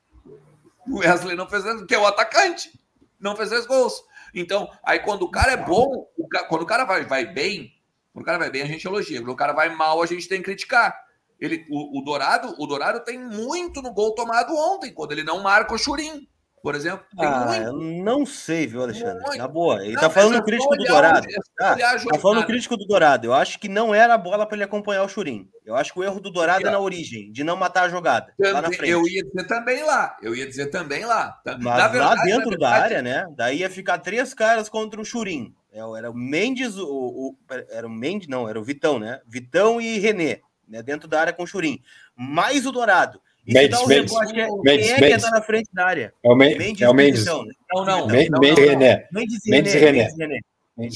[0.88, 2.80] O Wesley não fez três que é o atacante.
[3.19, 4.02] Não fez três gols.
[4.34, 7.74] Então, aí quando o cara é bom, o cara, quando o cara vai, vai bem,
[8.13, 9.19] quando o cara vai bem, a gente elogia.
[9.19, 10.95] Quando o cara vai mal, a gente tem que criticar.
[11.39, 15.41] Ele, o, o, Dourado, o Dourado tem muito no gol tomado ontem, quando ele não
[15.41, 16.28] marca o Churim,
[16.62, 17.06] por exemplo.
[17.17, 19.22] ah, eu não sei, viu, Alexandre?
[19.24, 19.38] Muito.
[19.38, 19.84] Na boa.
[19.84, 21.28] Ele não, tá falando crítico do Dourado.
[21.60, 21.76] Ah,
[22.12, 23.28] tá falando crítico do Dourado.
[23.28, 25.50] Eu acho que não era a bola para ele acompanhar o Churim.
[25.65, 28.34] Eu acho que o erro do Dourado é na origem, de não matar a jogada.
[28.38, 28.91] Também, lá na frente.
[28.91, 30.17] Eu ia dizer também lá.
[30.22, 31.39] Eu ia dizer também lá.
[31.45, 33.28] Mas verdade, lá dentro verdade, da área, né?
[33.36, 35.54] Daí ia ficar três caras contra o Churim.
[35.72, 37.38] É, era o Mendes, o, o,
[37.69, 39.22] era o Mendes, não, era o Vitão, né?
[39.28, 41.82] Vitão e René né, dentro da área com o Churim.
[42.15, 43.19] Mais o Dourado.
[43.45, 45.15] E Mendes, Mendes, rebote, quem, Mendes, é Mendes.
[45.15, 46.13] que tá na frente da área?
[46.23, 46.82] É o Mendes.
[46.82, 47.25] É o Mendes.
[47.25, 47.45] Não,
[47.86, 48.08] não.
[48.08, 49.08] Mendes, René.
[49.12, 50.08] Mendes e René.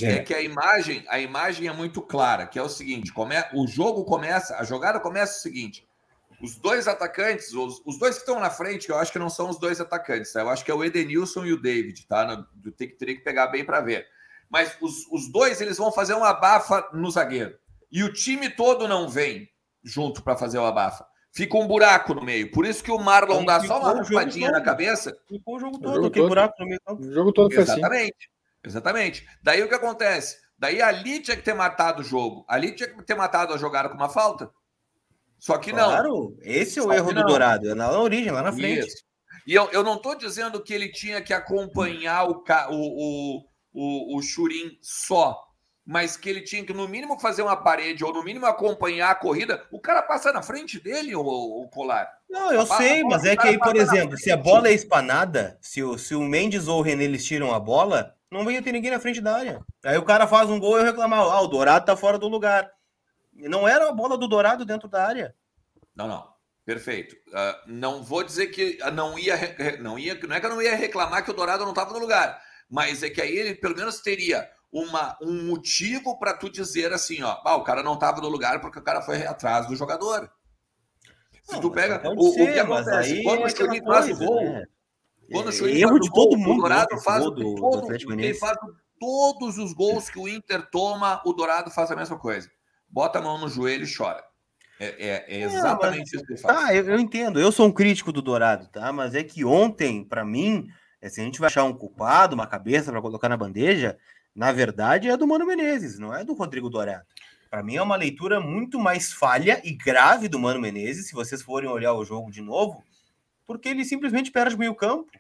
[0.02, 3.68] É que a imagem, a imagem é muito clara, que é o seguinte, come, o
[3.68, 5.86] jogo começa, a jogada começa o seguinte,
[6.42, 9.50] os dois atacantes, os, os dois que estão na frente, eu acho que não são
[9.50, 10.40] os dois atacantes, tá?
[10.40, 12.26] eu acho que é o Edenilson e o David, tá?
[12.26, 14.08] No, tem, teria que pegar bem para ver.
[14.50, 17.58] Mas os, os dois, eles vão fazer uma bafa no zagueiro.
[17.92, 19.50] E o time todo não vem
[19.84, 21.06] junto para fazer o abafa.
[21.36, 22.52] Fica um buraco no meio.
[22.52, 25.18] Por isso que o Marlon então, dá só uma raspadinha na cabeça.
[25.28, 26.28] Ficou o jogo todo, o jogo todo.
[26.28, 26.80] buraco no meio.
[26.88, 27.72] O jogo todo foi assim.
[27.72, 28.14] Exatamente.
[28.14, 28.68] Assim.
[28.68, 29.28] Exatamente.
[29.42, 30.38] Daí o que acontece?
[30.60, 32.46] Daí ali tinha que ter matado o jogo.
[32.48, 34.52] Ali tinha que ter matado a jogada com uma falta.
[35.40, 35.90] Só que não.
[35.90, 37.68] Claro, esse é o Só erro do Dourado.
[37.68, 38.86] É na origem, lá na frente.
[38.88, 39.04] Isso.
[39.48, 44.18] E eu, eu não estou dizendo que ele tinha que acompanhar o, o, o, o,
[44.18, 45.36] o Churim só
[45.86, 49.16] mas que ele tinha que, no mínimo, fazer uma parede ou, no mínimo, acompanhar a
[49.16, 52.10] corrida, o cara passa na frente dele, o, o Colar.
[52.30, 55.58] Não, eu a sei, mas é que aí, por exemplo, se a bola é espanada,
[55.62, 58.72] se o, se o Mendes ou o René eles tiram a bola, Não ia ter
[58.72, 59.62] ninguém na frente da área.
[59.84, 62.28] Aí o cara faz um gol e eu reclamar, ah, o Dourado tá fora do
[62.28, 62.72] lugar.
[63.34, 65.36] Não era a bola do Dourado dentro da área.
[65.96, 66.34] Não, não.
[66.66, 67.16] Perfeito.
[67.28, 69.36] Uh, não vou dizer que não ia,
[69.82, 72.00] não ia, não é que eu não ia reclamar que o Dourado não estava no
[72.00, 76.92] lugar, mas é que aí ele pelo menos teria uma, um motivo para tu dizer
[76.92, 79.76] assim, ó, ah, o cara não estava no lugar porque o cara foi atrás do
[79.76, 80.32] jogador.
[81.44, 84.18] Se não, tu pega o, ser, o que acontece quando é o Churin faz o
[84.18, 84.66] gol, né?
[85.32, 88.58] quando o Churin erro de todo mundo, o Dourado faz, do, todo, do ele faz
[89.00, 92.50] todos os gols que o Inter toma, o Dourado faz a mesma coisa.
[92.90, 94.24] Bota a mão no joelho e chora.
[94.80, 96.58] É, é, é exatamente isso que ele faz.
[96.58, 97.40] Tá, eu, eu, entendo.
[97.40, 98.92] Eu sou um crítico do Dourado, tá?
[98.92, 100.68] Mas é que ontem, para mim,
[101.02, 103.98] é, se a gente vai achar um culpado, uma cabeça para colocar na bandeja,
[104.36, 107.06] na verdade é do Mano Menezes, não é do Rodrigo Dourado.
[107.50, 111.42] Para mim é uma leitura muito mais falha e grave do Mano Menezes, se vocês
[111.42, 112.84] forem olhar o jogo de novo,
[113.46, 115.12] porque ele simplesmente perde meio campo.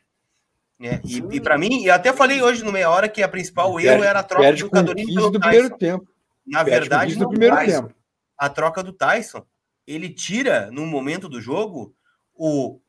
[0.80, 1.00] Né?
[1.06, 4.04] E, e para mim, e até falei hoje no meia hora que a principal erro
[4.04, 6.08] era a troca do Cadorini pelo do primeiro tempo.
[6.46, 7.94] Na perde verdade, no primeiro tempo.
[8.38, 9.46] A troca do Tyson
[9.86, 11.96] ele tira, no momento do jogo,
[12.34, 12.80] o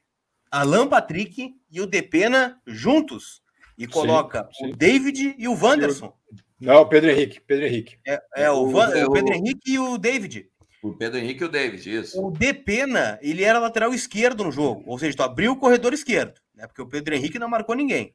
[0.50, 3.42] Alan Patrick e o Depena juntos
[3.76, 4.72] e coloca sim, sim.
[4.72, 6.14] o David e o Wanderson.
[6.60, 7.40] Não, o Pedro Henrique.
[7.40, 7.98] Pedro Henrique.
[8.06, 10.48] É, é o, Van, o, o, Pedro Henrique e o David.
[10.82, 12.22] O Pedro Henrique e o David, isso.
[12.22, 14.82] O Depena, ele era lateral esquerdo no jogo.
[14.86, 16.66] Ou seja, tu abriu o corredor esquerdo, né?
[16.66, 18.14] Porque o Pedro Henrique não marcou ninguém.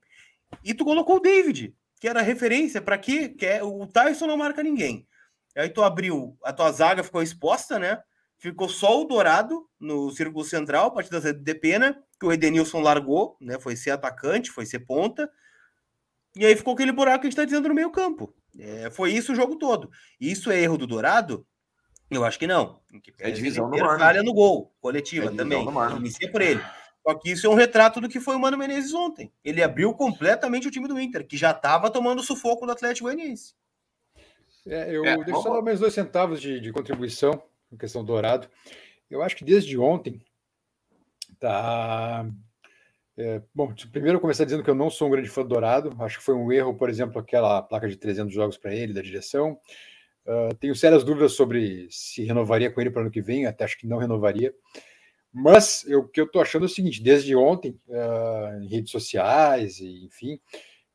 [0.64, 3.30] E tu colocou o David, que era referência para quê?
[3.30, 5.08] Que é, o Tyson não marca ninguém.
[5.56, 8.02] Aí tu abriu, a tua zaga ficou exposta, né?
[8.38, 12.80] Ficou só o Dourado no círculo central, a partir da de pena, que o Edenilson
[12.80, 13.60] largou, né?
[13.60, 15.30] Foi ser atacante, foi ser ponta.
[16.40, 18.34] E aí ficou aquele buraco que a gente está dizendo no meio campo.
[18.58, 19.92] É, foi isso o jogo todo.
[20.22, 21.46] Isso é erro do Dourado?
[22.10, 22.80] Eu acho que não.
[23.04, 24.00] Que é divisão no Mano.
[24.00, 25.68] Falha no gol, coletiva é também.
[25.98, 26.62] Inicia por ele.
[27.06, 29.34] Só que isso é um retrato do que foi o Mano Menezes ontem.
[29.44, 33.54] Ele abriu completamente o time do Inter, que já estava tomando sufoco do Atlético Goianiense.
[34.66, 38.48] É, eu é, deixo só dar mais dois centavos de, de contribuição com questão dourado.
[39.12, 40.22] Eu acho que desde ontem
[41.38, 42.26] tá.
[43.22, 45.94] É, bom, primeiro começar dizendo que eu não sou um grande fã do Dourado.
[46.00, 49.02] Acho que foi um erro, por exemplo, aquela placa de 300 jogos para ele, da
[49.02, 49.60] direção.
[50.26, 53.66] Uh, tenho sérias dúvidas sobre se renovaria com ele para o ano que vem, até
[53.66, 54.54] acho que não renovaria.
[55.34, 59.82] Mas o que eu estou achando é o seguinte: desde ontem, uh, em redes sociais,
[59.82, 60.40] e, enfim,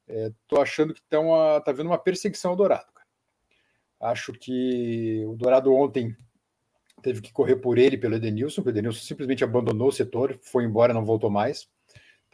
[0.08, 1.28] estou é, achando que estão
[1.62, 2.90] tá vendo uma perseguição ao Dourado.
[2.94, 3.06] Cara.
[4.00, 6.16] Acho que o Dourado ontem
[7.02, 10.64] teve que correr por ele, pelo Edenilson, porque o Edenilson simplesmente abandonou o setor, foi
[10.64, 11.68] embora, não voltou mais.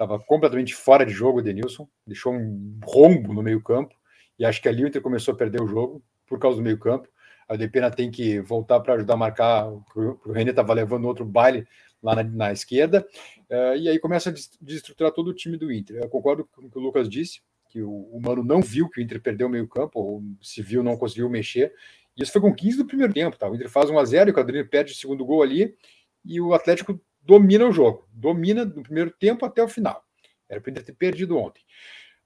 [0.01, 3.95] Estava completamente fora de jogo o Edenilson, deixou um rombo no meio-campo,
[4.39, 7.07] e acho que ali o Inter começou a perder o jogo por causa do meio-campo.
[7.47, 11.69] A Depena tem que voltar para ajudar a marcar, o René estava levando outro baile
[12.03, 13.07] lá na, na esquerda,
[13.51, 15.97] uh, e aí começa a desestruturar todo o time do Inter.
[15.97, 19.03] Eu concordo com o que o Lucas disse, que o, o Mano não viu que
[19.03, 21.75] o Inter perdeu o meio-campo, ou se viu, não conseguiu mexer,
[22.17, 23.51] isso foi com 15 do primeiro tempo, tá?
[23.51, 25.77] O Inter faz 1 a 0 e o Cadrinho perde o segundo gol ali
[26.25, 26.99] e o Atlético
[27.31, 30.05] domina o jogo, domina do primeiro tempo até o final.
[30.49, 31.63] Era para ter perdido ontem.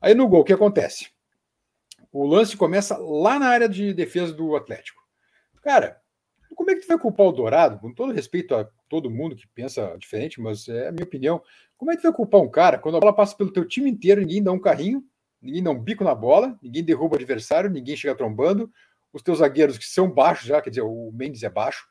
[0.01, 1.11] Aí no gol, o que acontece?
[2.11, 5.03] O lance começa lá na área de defesa do Atlético.
[5.63, 6.01] Cara,
[6.55, 7.79] como é que tu vai culpar o Dourado?
[7.81, 11.43] Com todo respeito a todo mundo que pensa diferente, mas é a minha opinião.
[11.77, 13.91] Como é que tu vai culpar um cara quando a bola passa pelo teu time
[13.91, 15.05] inteiro, ninguém dá um carrinho,
[15.43, 18.71] ninguém dá um bico na bola, ninguém derruba o adversário, ninguém chega trombando,
[19.13, 21.87] os teus zagueiros que são baixos já, quer dizer, o Mendes é baixo,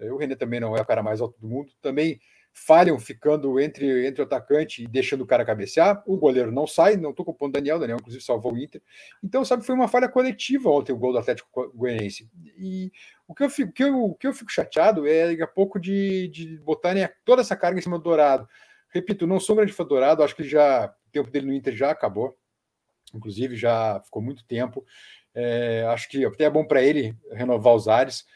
[0.00, 2.20] o René também não é o cara mais alto do mundo, também
[2.58, 6.02] falham ficando entre, entre o atacante e deixando o cara cabecear.
[6.06, 8.82] O goleiro não sai, não estou culpando o Daniel, Daniel inclusive salvou o Inter.
[9.22, 12.28] Então, sabe, foi uma falha coletiva ontem o gol do Atlético Goianiense.
[12.58, 12.92] E
[13.26, 16.28] o que eu fico, que eu, que eu fico chateado é daqui a pouco de,
[16.28, 18.48] de botarem toda essa carga em cima do Dourado.
[18.90, 21.54] Repito, não sou um grande fã do Dourado, acho que já o tempo dele no
[21.54, 22.36] Inter já acabou.
[23.14, 24.84] Inclusive, já ficou muito tempo.
[25.34, 28.26] É, acho que até é bom para ele renovar os ares.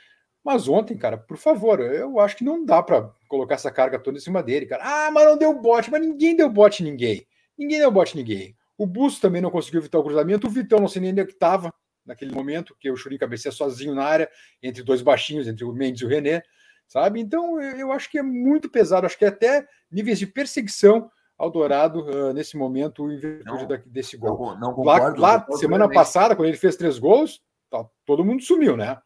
[0.44, 4.18] Mas ontem, cara, por favor, eu acho que não dá para colocar essa carga toda
[4.18, 4.82] em cima dele, cara.
[4.84, 7.26] Ah, mas não deu bote, mas ninguém deu bote ninguém.
[7.56, 8.56] Ninguém deu bote ninguém.
[8.76, 10.46] O Busto também não conseguiu evitar o cruzamento.
[10.46, 11.72] O Vitão não sei nem onde é que estava
[12.04, 14.28] naquele momento, que o Churinho cabeceia sozinho na área,
[14.60, 16.42] entre dois baixinhos, entre o Mendes e o René,
[16.88, 17.20] sabe?
[17.20, 19.06] Então eu acho que é muito pesado.
[19.06, 23.82] Acho que é até níveis de perseguição ao Dourado uh, nesse momento em virtude não,
[23.86, 24.54] desse gol.
[24.54, 28.42] Não, não concordo, lá, lá semana passada, quando ele fez três gols, tá, todo mundo
[28.42, 29.00] sumiu, né?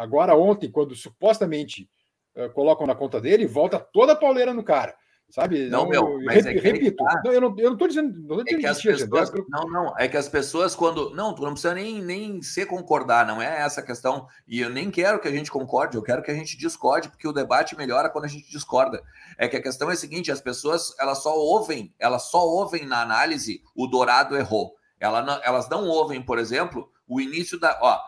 [0.00, 1.86] Agora, ontem, quando supostamente
[2.34, 4.94] uh, colocam na conta dele, volta toda a pauleira no cara.
[5.28, 5.68] Sabe?
[5.68, 7.20] Não, não meu, mas é repito, tá.
[7.24, 8.18] não, eu, não, eu não tô dizendo.
[8.26, 11.14] Não, é que as pessoas, não, não, é que as pessoas, quando.
[11.14, 14.26] Não, tu não precisa nem, nem se concordar, não é essa a questão.
[14.48, 17.28] E eu nem quero que a gente concorde, eu quero que a gente discorde, porque
[17.28, 19.00] o debate melhora quando a gente discorda.
[19.38, 22.84] É que a questão é a seguinte: as pessoas elas só ouvem, elas só ouvem
[22.84, 24.74] na análise o Dourado errou.
[24.98, 27.78] Ela não, elas não ouvem, por exemplo, o início da.
[27.80, 28.00] Ó,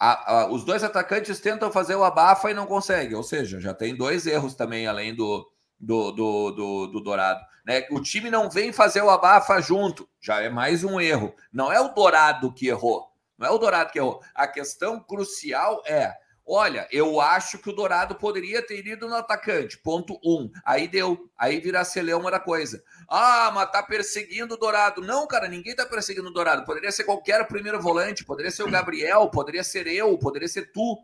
[0.00, 3.14] a, a, os dois atacantes tentam fazer o abafa e não conseguem.
[3.14, 5.46] Ou seja, já tem dois erros também, além do,
[5.78, 7.44] do, do, do, do Dourado.
[7.66, 7.86] Né?
[7.90, 10.08] O time não vem fazer o abafa junto.
[10.18, 11.34] Já é mais um erro.
[11.52, 13.12] Não é o Dourado que errou.
[13.36, 14.22] Não é o Dourado que errou.
[14.34, 16.14] A questão crucial é
[16.46, 19.78] Olha, eu acho que o Dourado poderia ter ido no atacante.
[19.78, 20.50] Ponto um.
[20.64, 21.30] Aí deu.
[21.38, 22.82] Aí vira celeuma da coisa.
[23.08, 25.00] Ah, mas tá perseguindo o Dourado.
[25.00, 26.64] Não, cara, ninguém tá perseguindo o Dourado.
[26.64, 30.98] Poderia ser qualquer primeiro volante, poderia ser o Gabriel, poderia ser eu, poderia ser tu.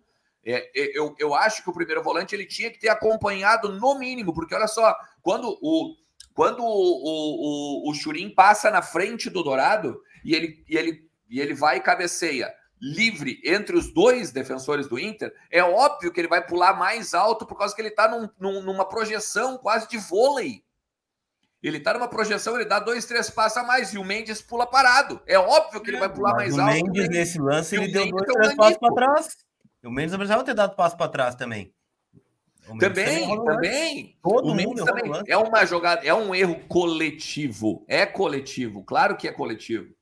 [0.45, 3.99] É, é, eu, eu acho que o primeiro volante ele tinha que ter acompanhado no
[3.99, 5.95] mínimo, porque olha só, quando o
[6.35, 11.11] quando o, o, o, o Churim passa na frente do Dourado e ele, e ele,
[11.31, 16.21] e ele vai e cabeceia livre entre os dois defensores do Inter, é óbvio que
[16.21, 19.89] ele vai pular mais alto por causa que ele está num, num, numa projeção quase
[19.89, 20.65] de vôlei.
[21.63, 24.67] Ele está numa projeção, ele dá dois, três passos a mais e o Mendes pula
[24.67, 25.21] parado.
[25.27, 26.71] É óbvio que ele vai pular mais o alto.
[26.71, 29.37] O Mendes, nesse lance, ele deu dois, é três passos para trás.
[29.83, 31.75] O Mendes precisava ter dado passo para trás também.
[32.79, 34.19] Também, também.
[34.23, 35.23] Todo o mundo também.
[35.29, 37.85] É uma jogada, é um erro coletivo.
[37.87, 39.95] É coletivo, claro que é coletivo.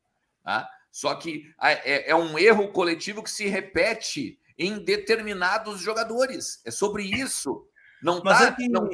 [0.43, 0.69] Tá?
[0.95, 6.63] Só que é, é um erro coletivo que se repete em determinados jogadores.
[6.65, 7.67] É sobre isso.
[8.01, 8.69] Não Mas tá, é que...
[8.69, 8.89] não...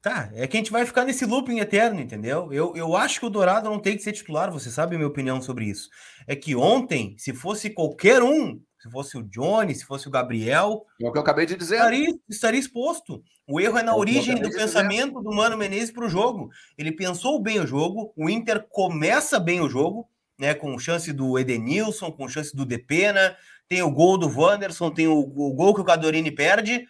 [0.00, 2.52] Tá, é que a gente vai ficar nesse looping eterno, entendeu?
[2.52, 5.08] Eu, eu acho que o Dourado não tem que ser titular, você sabe a minha
[5.08, 5.90] opinião sobre isso.
[6.28, 10.86] É que ontem, se fosse qualquer um, se fosse o Johnny, se fosse o Gabriel.
[11.02, 11.74] É o que eu acabei de dizer.
[11.74, 13.20] Estaria, estaria exposto.
[13.48, 15.24] O erro é na é origem do pensamento dizer.
[15.24, 16.50] do Mano Menezes para o jogo.
[16.78, 20.08] Ele pensou bem o jogo, o Inter começa bem o jogo,
[20.40, 23.36] né, com chance do Edenilson, com chance do Depena,
[23.68, 26.88] tem o gol do Wanderson, tem o, o gol que o Cadorini perde,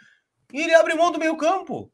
[0.53, 1.93] e ele abre mão do meio campo.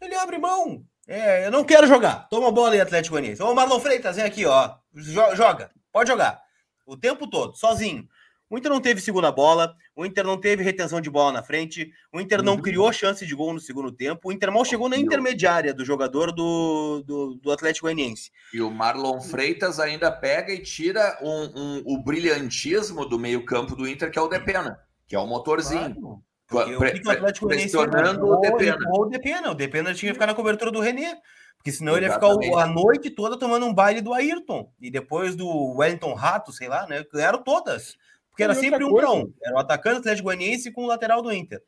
[0.00, 0.82] Ele abre mão.
[1.06, 2.26] É, eu não quero jogar.
[2.30, 3.42] Toma a bola aí, Atlético Goianiense.
[3.42, 4.76] Ô, Marlon Freitas, vem aqui, ó.
[4.94, 5.70] Joga.
[5.92, 6.40] Pode jogar.
[6.86, 8.08] O tempo todo, sozinho.
[8.48, 11.90] O Inter não teve segunda bola, o Inter não teve retenção de bola na frente,
[12.12, 12.62] o Inter não uhum.
[12.62, 16.30] criou chance de gol no segundo tempo, o Inter mal chegou na intermediária do jogador
[16.30, 18.30] do, do, do Atlético Goianiense.
[18.54, 23.88] E o Marlon Freitas ainda pega e tira um, um, o brilhantismo do meio-campo do
[23.88, 26.22] Inter, que é o Depena, que é o motorzinho.
[26.46, 26.76] Claro.
[26.76, 28.78] o que o Atlético pressionando o Depena.
[28.92, 29.50] O Depena.
[29.50, 31.18] O Depena tinha que ficar na cobertura do René.
[31.56, 32.44] Porque senão Exatamente.
[32.44, 34.72] ele ia ficar a noite toda tomando um baile do Ayrton.
[34.80, 37.04] E depois do Wellington Rato, sei lá, né?
[37.12, 37.98] Ganharam todas.
[38.38, 39.32] Porque era sempre um para um.
[39.42, 41.60] Era o atacante do Atlético Goianiense com o lateral do Inter.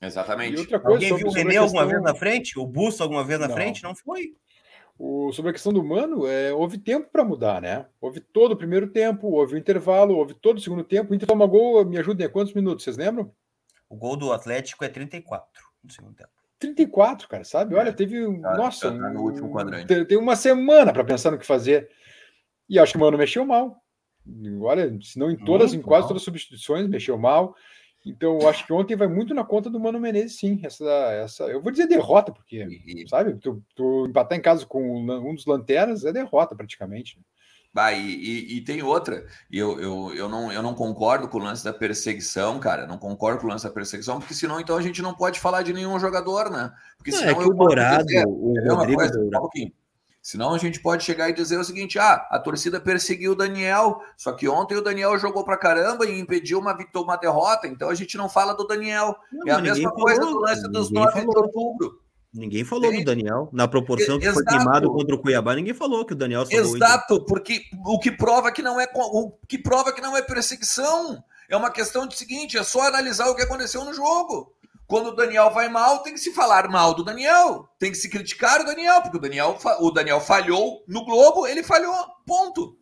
[0.00, 0.66] Exatamente.
[0.66, 1.88] Coisa, Alguém viu o René alguma questão...
[1.88, 2.58] vez na frente?
[2.58, 3.54] O Busto alguma vez na não.
[3.54, 3.82] frente?
[3.82, 4.34] Não foi.
[4.98, 7.84] O, sobre a questão do Mano, é, houve tempo para mudar, né?
[8.00, 11.12] Houve todo o primeiro tempo, houve o intervalo, houve todo o segundo tempo.
[11.12, 12.84] O Inter toma gol, me ajudem, é quantos minutos?
[12.84, 13.30] Vocês lembram?
[13.86, 15.44] O gol do Atlético é 34
[15.82, 16.30] no segundo tempo.
[16.58, 17.74] 34, cara, sabe?
[17.74, 17.92] Olha, é.
[17.92, 18.40] teve.
[18.40, 20.04] Cara, nossa, tá no último quadrante.
[20.06, 21.90] Tem uma semana para pensar no que fazer.
[22.66, 23.83] E acho que o Mano mexeu mal.
[24.60, 26.08] Olha, se não em todas, muito em quase mal.
[26.08, 27.54] todas as substituições, mexeu mal.
[28.06, 30.60] Então, eu acho que ontem vai muito na conta do Mano Menezes, sim.
[30.62, 32.66] Essa, essa, eu vou dizer derrota, porque,
[33.08, 37.18] sabe, tu, tu, empatar em casa com um dos lanternas é derrota praticamente.
[37.72, 41.42] Bah, e, e, e, tem outra, eu, eu, eu, não, eu não concordo com o
[41.42, 42.86] lance da perseguição, cara.
[42.86, 45.62] Não concordo com o lance da perseguição, porque senão então a gente não pode falar
[45.62, 46.70] de nenhum jogador, né?
[46.96, 49.48] Porque senão é que o Dourado, dizer, o Rodrigo coisa, Dourado.
[49.56, 49.70] Um
[50.24, 54.00] Senão a gente pode chegar e dizer o seguinte: ah, a torcida perseguiu o Daniel,
[54.16, 57.90] só que ontem o Daniel jogou pra caramba e impediu uma, vitória, uma derrota, então
[57.90, 59.14] a gente não fala do Daniel.
[59.30, 62.00] Não, é a mesma coisa falou, do lance dos 9 de outubro.
[62.32, 63.00] Ninguém falou Tem...
[63.00, 63.50] do Daniel.
[63.52, 64.42] Na proporção que Exato.
[64.42, 68.50] foi queimado contra o Cuiabá, ninguém falou que o Daniel Exato, porque o que prova
[68.50, 71.22] que não é o que prova que não é perseguição.
[71.50, 74.53] É uma questão de seguinte, é só analisar o que aconteceu no jogo.
[74.94, 77.68] Quando o Daniel vai mal, tem que se falar mal do Daniel.
[77.80, 81.64] Tem que se criticar o Daniel, porque o Daniel, o Daniel falhou no Globo, ele
[81.64, 81.92] falhou,
[82.24, 82.78] ponto.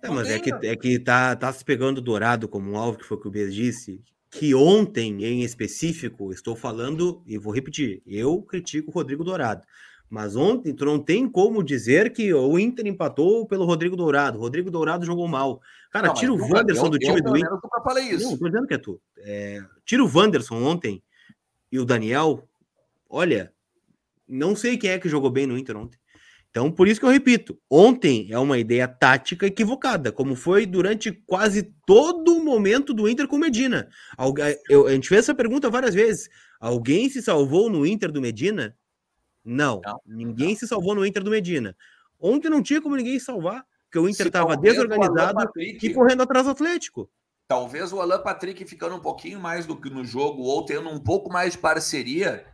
[0.00, 3.04] É, mas é que, é que tá, tá se pegando dourado como um alvo, que
[3.04, 8.00] foi o que o Bez disse, que ontem, em específico, estou falando, e vou repetir,
[8.06, 9.66] eu critico o Rodrigo Dourado.
[10.08, 14.38] Mas ontem tu não tem como dizer que o Inter empatou pelo Rodrigo Dourado.
[14.38, 15.60] O Rodrigo Dourado jogou mal.
[15.90, 17.50] Cara, não, tira o Wanderson do time eu, do Inter.
[17.50, 18.30] Eu falei isso.
[18.30, 19.00] Não, tô dizendo que é tu.
[19.18, 21.02] É, tira o Wanderson ontem
[21.70, 22.48] e o Daniel,
[23.08, 23.52] olha,
[24.28, 25.98] não sei quem é que jogou bem no Inter ontem.
[26.50, 31.12] Então, por isso que eu repito, ontem é uma ideia tática equivocada, como foi durante
[31.12, 33.90] quase todo o momento do Inter com Medina.
[34.66, 36.30] Eu, a gente fez essa pergunta várias vezes.
[36.58, 38.74] Alguém se salvou no Inter do Medina?
[39.44, 40.56] Não, não ninguém não.
[40.56, 41.76] se salvou no Inter do Medina.
[42.18, 46.52] Ontem não tinha como ninguém salvar, porque o Inter estava desorganizado e correndo atrás do
[46.52, 47.10] Atlético.
[47.48, 50.98] Talvez o Alan Patrick ficando um pouquinho mais do que no jogo ou tendo um
[50.98, 52.46] pouco mais de parceria,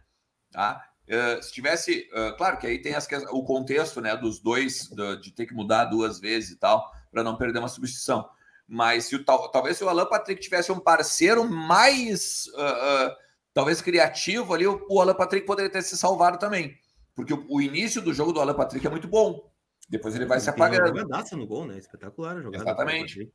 [0.50, 0.86] tá?
[1.08, 5.16] Uh, se tivesse, uh, claro que aí tem as, o contexto, né, dos dois, do,
[5.20, 8.28] de ter que mudar duas vezes e tal, para não perder uma substituição.
[8.68, 13.14] Mas se o, tal, talvez se o Alan Patrick tivesse um parceiro mais uh,
[13.52, 16.78] talvez criativo ali, o, o Alan Patrick poderia ter se salvado também.
[17.14, 19.50] Porque o, o, início do jogo do Alan Patrick é muito bom.
[19.88, 21.24] Depois ele vai ele se apagando.
[21.24, 21.76] Tem no gol, né?
[21.76, 22.64] Espetacular a jogada.
[22.64, 23.30] Exatamente.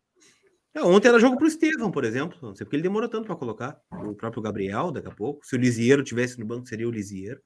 [0.73, 2.37] É, ontem era jogo para o Estevão, por exemplo.
[2.41, 3.79] Não sei porque ele demorou tanto para colocar.
[3.91, 5.45] O próprio Gabriel, daqui a pouco.
[5.45, 7.41] Se o Lisieiro tivesse no banco, seria o Lisieiro.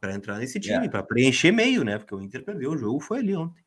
[0.00, 0.88] Para entrar nesse time, é.
[0.88, 1.98] para preencher meio, né?
[1.98, 3.62] Porque o Inter perdeu o jogo, foi ali ontem.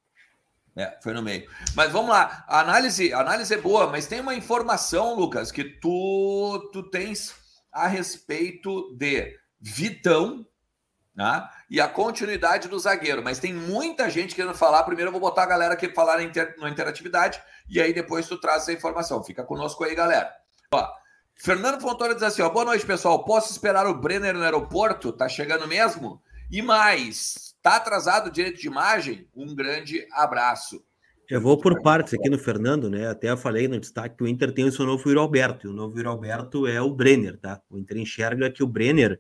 [0.75, 1.49] É, foi no meio.
[1.73, 2.45] Mas vamos lá.
[2.47, 7.33] A análise, a análise é boa, mas tem uma informação, Lucas, que tu, tu tens
[7.71, 10.45] a respeito de Vitão
[11.15, 11.47] né?
[11.70, 13.24] E a continuidade do zagueiro.
[13.24, 14.84] Mas tem muita gente querendo falar.
[14.84, 18.28] Primeiro eu vou botar a galera aqui falar na, inter, na interatividade e aí depois
[18.28, 19.24] tu traz essa informação.
[19.24, 20.32] Fica conosco aí, galera.
[20.72, 20.88] Ó,
[21.36, 23.24] Fernando Fontoura diz assim: ó, boa noite, pessoal.
[23.24, 25.11] Posso esperar o Brenner no aeroporto?
[25.11, 26.22] Tá chegando mesmo?
[26.51, 29.28] E mais, tá atrasado o direito de imagem?
[29.36, 30.84] Um grande abraço.
[31.28, 33.07] Eu vou por partes aqui no Fernando, né?
[33.07, 35.70] Até eu falei no destaque que o Inter tem o seu novo Yuri Alberto, e
[35.72, 37.59] o novo Yuri Alberto é o Brenner, tá?
[37.68, 39.20] O Inter enxerga que o Brenner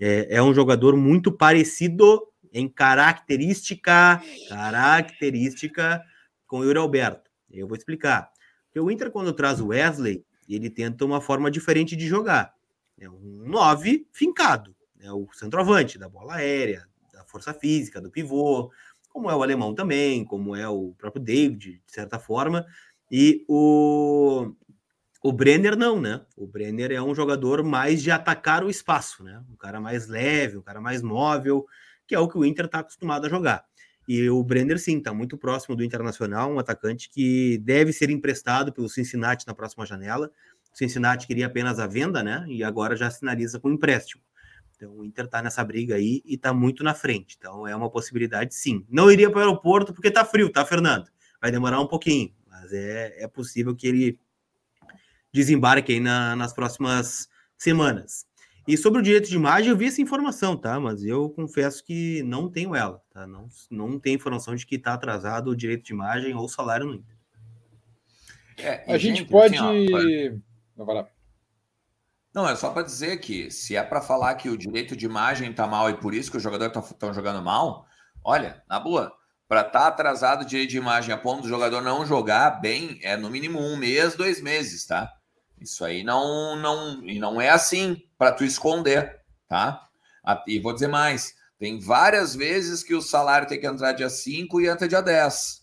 [0.00, 6.02] é, é um jogador muito parecido em característica, característica
[6.46, 7.30] com o Yuri Alberto.
[7.50, 8.30] Eu vou explicar.
[8.66, 12.54] Porque o Inter, quando traz o Wesley, ele tenta uma forma diferente de jogar.
[12.98, 14.74] É um 9 fincado.
[15.00, 18.70] É o centroavante da bola aérea, da força física, do pivô,
[19.08, 22.66] como é o alemão também, como é o próprio David, de certa forma.
[23.10, 24.52] E o,
[25.22, 26.20] o Brenner não, né?
[26.36, 29.42] O Brenner é um jogador mais de atacar o espaço, né?
[29.50, 31.66] Um cara mais leve, um cara mais móvel,
[32.06, 33.64] que é o que o Inter está acostumado a jogar.
[34.06, 38.72] E o Brenner, sim, está muito próximo do Internacional, um atacante que deve ser emprestado
[38.72, 40.30] pelo Cincinnati na próxima janela.
[40.72, 42.44] O Cincinnati queria apenas a venda, né?
[42.48, 44.22] E agora já sinaliza com empréstimo.
[44.76, 47.36] Então o Inter está nessa briga aí e está muito na frente.
[47.38, 48.86] Então é uma possibilidade, sim.
[48.88, 51.08] Não iria para o aeroporto porque está frio, tá, Fernando?
[51.42, 54.18] Vai demorar um pouquinho, mas é, é possível que ele
[55.32, 58.26] desembarque aí na, nas próximas semanas.
[58.66, 60.78] E sobre o direito de imagem, eu vi essa informação, tá?
[60.78, 63.26] Mas eu confesso que não tenho ela, tá?
[63.26, 66.86] Não, não tem informação de que está atrasado o direito de imagem ou o salário
[66.86, 67.16] no Inter.
[68.58, 69.56] É, a gente, gente pode.
[69.56, 70.42] Assim,
[70.76, 71.08] ó, vai lá.
[72.34, 75.50] Não, é só para dizer que se é para falar que o direito de imagem
[75.50, 77.86] está mal e por isso que os jogadores estão jogando mal,
[78.22, 79.12] olha, na boa,
[79.48, 82.98] para estar tá atrasado o direito de imagem a ponto do jogador não jogar bem,
[83.02, 85.10] é no mínimo um mês, dois meses, tá?
[85.60, 89.88] Isso aí não, não, e não é assim para tu esconder, tá?
[90.46, 94.60] E vou dizer mais, tem várias vezes que o salário tem que entrar dia 5
[94.60, 95.62] e entra dia 10,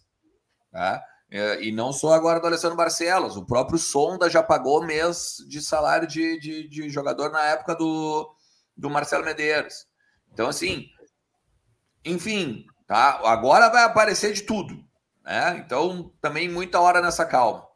[0.72, 1.04] tá?
[1.32, 5.62] É, e não só agora do Alessandro Barcelos, o próprio Sonda já pagou mês de
[5.62, 8.34] salário de, de, de jogador na época do,
[8.78, 9.88] do Marcelo Medeiros.
[10.32, 10.88] Então, assim,
[12.04, 13.22] enfim, tá?
[13.24, 14.76] Agora vai aparecer de tudo,
[15.24, 15.58] né?
[15.66, 17.68] Então, também muita hora nessa calma.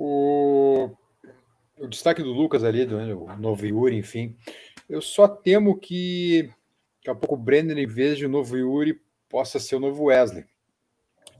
[0.00, 0.90] O,
[1.76, 4.36] o destaque do Lucas ali, do né, novo Yuri, enfim.
[4.88, 6.48] Eu só temo que
[6.98, 10.04] daqui a pouco o Brenner, em vez de o novo Yuri, possa ser o novo
[10.04, 10.44] Wesley.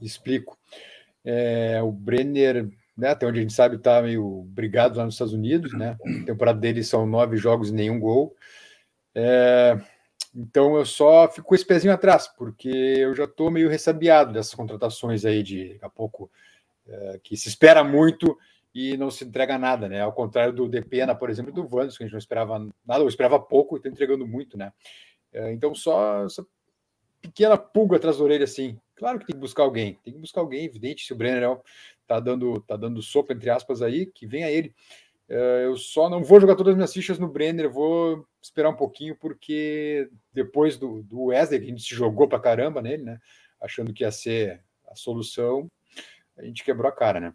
[0.01, 0.57] Explico.
[1.23, 5.33] É, o Brenner, né, até onde a gente sabe, está meio brigado lá nos Estados
[5.33, 5.97] Unidos, né?
[6.21, 8.35] A temporada dele são nove jogos e nenhum gol.
[9.15, 9.79] É,
[10.35, 14.53] então eu só fico com esse pezinho atrás, porque eu já estou meio ressabiado dessas
[14.53, 16.29] contratações aí de daqui a pouco
[16.89, 18.37] é, que se espera muito
[18.73, 20.01] e não se entrega nada, né?
[20.01, 23.09] Ao contrário do Depena, por exemplo, do Vandes, que a gente não esperava nada, ou
[23.09, 24.71] esperava pouco e está entregando muito, né?
[25.31, 26.45] É, então só essa
[27.21, 28.79] pequena pulga atrás da orelha, assim.
[28.95, 31.57] Claro que tem que buscar alguém, tem que buscar alguém, evidente, se o Brenner
[32.05, 34.73] tá dando, tá dando sopa, entre aspas, aí, que venha ele.
[35.29, 39.15] Eu só não vou jogar todas as minhas fichas no Brenner, vou esperar um pouquinho,
[39.15, 43.19] porque depois do, do Wesley, que a gente se jogou pra caramba nele, né?
[43.61, 45.69] Achando que ia ser a solução,
[46.39, 47.33] a gente quebrou a cara, né?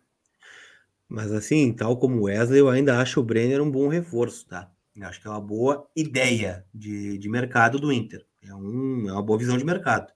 [1.09, 4.71] Mas assim, tal como o Wesley, eu ainda acho o Brenner um bom reforço, tá?
[4.97, 8.25] Eu acho que é uma boa ideia de, de mercado do Inter.
[8.43, 10.13] É, um, é uma boa visão de mercado.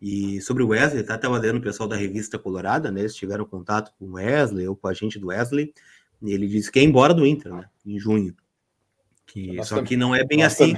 [0.00, 3.00] E sobre o Wesley, tá estava lendo o pessoal da revista Colorada, né?
[3.00, 5.72] Eles tiveram contato com o Wesley ou com a gente do Wesley,
[6.22, 7.64] e ele disse que é embora do Inter, né?
[7.84, 8.34] Em junho.
[9.26, 10.74] Que, só que não é bem assim.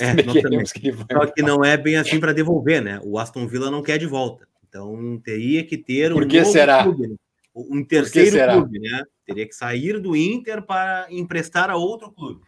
[0.00, 3.00] É, que só que não é bem assim para devolver, né?
[3.04, 4.48] O Aston Villa não quer de volta.
[4.74, 6.82] Então teria que ter um Por que será?
[6.82, 7.16] clube, né?
[7.54, 9.04] um terceiro clube, né?
[9.24, 12.40] Teria que sair do Inter para emprestar a outro clube.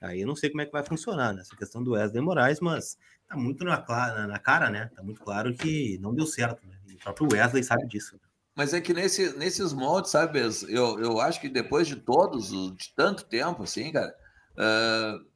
[0.00, 1.58] Aí eu não sei como é que vai funcionar nessa né?
[1.58, 2.96] questão do Wesley Moraes, mas
[3.28, 4.90] tá muito na, na, na, cara, né?
[4.96, 6.74] Tá muito claro que não deu certo, né?
[6.94, 8.18] O próprio Wesley sabe disso.
[8.54, 12.94] Mas é que nesse, nesses moldes, sabe, eu, eu acho que depois de todos, de
[12.94, 14.14] tanto tempo, assim, cara,
[14.56, 15.26] uh,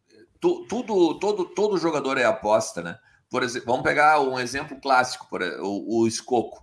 [0.41, 2.99] tu, tudo, todo, todo jogador é aposta, né?
[3.31, 6.61] Por exemplo, vamos pegar um exemplo clássico, por, o, o Escoco.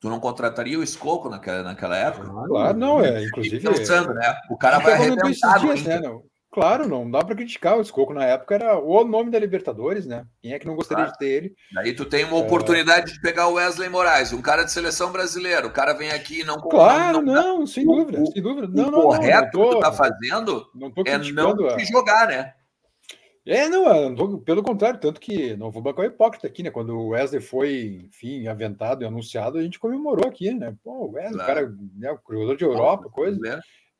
[0.00, 2.30] Tu não contrataria o Escoco naquela, naquela época?
[2.46, 3.24] Claro, não, é.
[3.24, 3.60] Inclusive.
[3.60, 4.34] Pensando, né?
[4.48, 5.58] O cara vai arrebentar.
[5.58, 6.22] Dias, né, não.
[6.52, 7.76] Claro, não dá para criticar.
[7.76, 10.24] O Escoco na época era o nome da Libertadores, né?
[10.40, 11.12] Quem é que não gostaria claro.
[11.12, 11.54] de ter ele?
[11.74, 12.40] Daí tu tem uma é.
[12.40, 13.14] oportunidade é...
[13.14, 15.66] de pegar o Wesley Moraes, um cara de seleção brasileira.
[15.66, 16.58] O cara vem aqui e não.
[16.58, 18.68] Claro, não, não, não sem dúvida, o, sem dúvida.
[18.68, 21.84] Não, o não, correto não, tô, que tu tá fazendo não tô é não te
[21.84, 22.52] jogar, né?
[23.46, 26.70] É, não, pelo contrário, tanto que não vou bancar o hipócrita aqui, né?
[26.70, 30.76] Quando o Wesley foi, enfim, aventado e anunciado, a gente comemorou aqui, né?
[30.84, 31.52] Pô, o Wesley, claro.
[31.52, 33.40] o cara, né, o criador de Europa, coisa.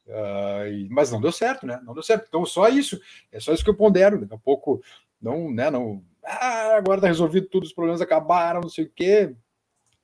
[0.06, 1.80] Uh, mas não deu certo, né?
[1.84, 2.26] Não deu certo.
[2.28, 3.00] Então, só isso.
[3.32, 4.20] É só isso que eu pondero.
[4.20, 4.82] Daqui a pouco,
[5.20, 5.70] não, né?
[5.70, 6.04] Não.
[6.22, 9.34] Ah, agora tá resolvido tudo, os problemas acabaram, não sei o quê.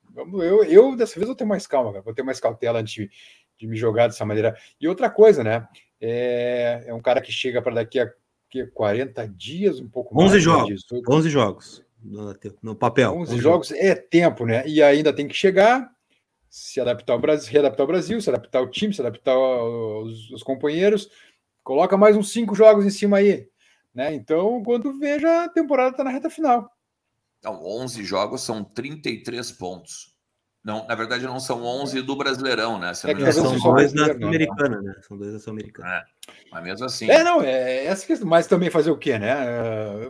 [0.09, 2.03] Vamos, eu, eu dessa vez vou ter mais calma, cara.
[2.03, 3.09] vou ter mais cautela antes de,
[3.57, 4.57] de, me jogar dessa maneira.
[4.81, 5.67] E outra coisa, né?
[6.01, 8.11] É, é um cara que chega para daqui a
[8.49, 10.43] que, 40 dias, um pouco 11 mais.
[10.43, 11.11] Jogos, 18.
[11.11, 13.11] 11 jogos no, no papel.
[13.11, 14.67] 11, 11 jogos, jogos é tempo, né?
[14.67, 15.91] E ainda tem que chegar
[16.49, 20.43] se adaptar ao Brasil, readaptar ao Brasil, se adaptar ao time, se adaptar aos, aos
[20.43, 21.09] companheiros,
[21.63, 23.47] coloca mais uns cinco jogos em cima aí,
[23.93, 24.13] né?
[24.13, 26.71] Então, quando veja, a temporada está na reta final.
[27.39, 30.16] Então, 11 jogos são 33 pontos.
[30.67, 32.91] Não, na verdade, não são 11 do Brasileirão, né?
[32.91, 34.95] É são dois da Sul-Americana, né?
[35.07, 35.89] São dois da Sul-Americana.
[35.89, 36.03] É,
[36.51, 37.09] mas mesmo assim.
[37.09, 38.27] É, não, é essa questão.
[38.27, 39.29] Mas também fazer o quê, né?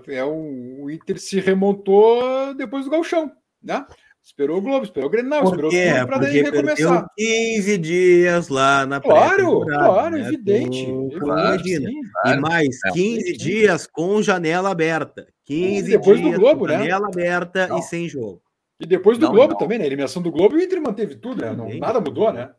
[0.08, 3.32] É, é o, o Inter se remontou depois do Galchão,
[3.64, 3.86] né?
[4.24, 7.08] Esperou o Globo, esperou o Grenal, Por esperou o Globo para daí recomeçar.
[7.16, 10.28] 15 dias lá na Claro, claro, né?
[10.28, 10.88] evidente.
[11.20, 11.88] claro, imagina.
[11.88, 12.38] Sim, claro.
[12.38, 15.28] E mais 15 é, dias com janela aberta.
[15.46, 16.80] 15 depois dias do Globo, com né?
[16.80, 17.78] janela aberta não.
[17.78, 18.42] e sem jogo.
[18.80, 19.58] E depois do não, Globo não.
[19.58, 19.84] também, né?
[19.84, 21.52] A eliminação do Globo, o Inter manteve tudo, né?
[21.52, 22.52] Não, nada mudou, né?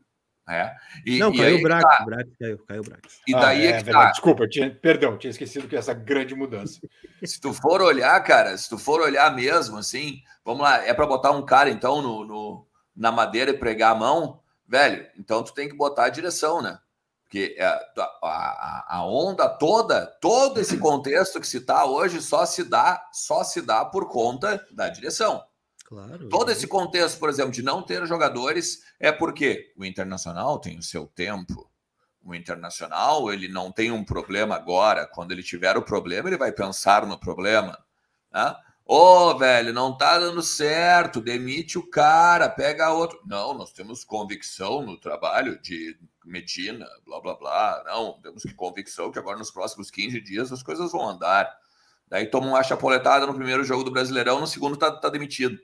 [0.48, 0.74] É.
[1.04, 2.04] E, não, e caiu o Brax, tá.
[2.06, 3.20] Brax caiu, caiu o Brax.
[3.26, 4.10] E daí ah, é, é que tá.
[4.10, 6.80] Desculpa, tinha, perdão, tinha esquecido que essa grande mudança.
[7.22, 11.06] se tu for olhar, cara, se tu for olhar mesmo, assim, vamos lá, é para
[11.06, 12.66] botar um cara, então, no, no,
[12.96, 16.78] na madeira e pregar a mão, velho, então tu tem que botar a direção, né?
[17.24, 22.46] Porque é, a, a, a onda toda, todo esse contexto que se tá hoje só
[22.46, 25.44] se dá, só se dá por conta da direção.
[25.88, 26.28] Claro.
[26.28, 30.82] Todo esse contexto, por exemplo, de não ter jogadores é porque o Internacional tem o
[30.82, 31.66] seu tempo.
[32.22, 35.06] O Internacional, ele não tem um problema agora.
[35.06, 37.82] Quando ele tiver o problema, ele vai pensar no problema.
[38.30, 38.54] Né?
[38.84, 43.18] Ô, oh, velho, não tá dando certo, demite o cara, pega outro.
[43.24, 47.82] Não, nós temos convicção no trabalho de Medina, blá, blá, blá.
[47.86, 51.50] Não, temos que convicção que agora nos próximos 15 dias as coisas vão andar.
[52.08, 55.58] Daí toma uma chapoletada no primeiro jogo do Brasileirão, no segundo tá, tá demitido.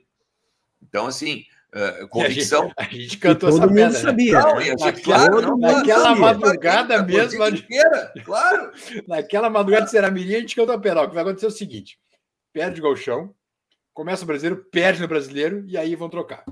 [0.87, 1.43] Então, assim,
[1.75, 2.71] uh, convicção.
[2.77, 3.89] A gente, a gente cantou essa pedra.
[3.89, 3.91] Né?
[3.91, 4.69] Sabia, não, né?
[4.69, 7.45] naquela, claro, não, naquela madrugada mesmo.
[7.47, 8.71] Inteira, claro.
[9.07, 11.03] naquela madrugada de Seramirim, a gente cantou a pedra.
[11.03, 11.99] O que vai acontecer é o seguinte:
[12.53, 13.33] perde o galchão,
[13.93, 16.43] começa o brasileiro, perde no brasileiro, e aí vão trocar.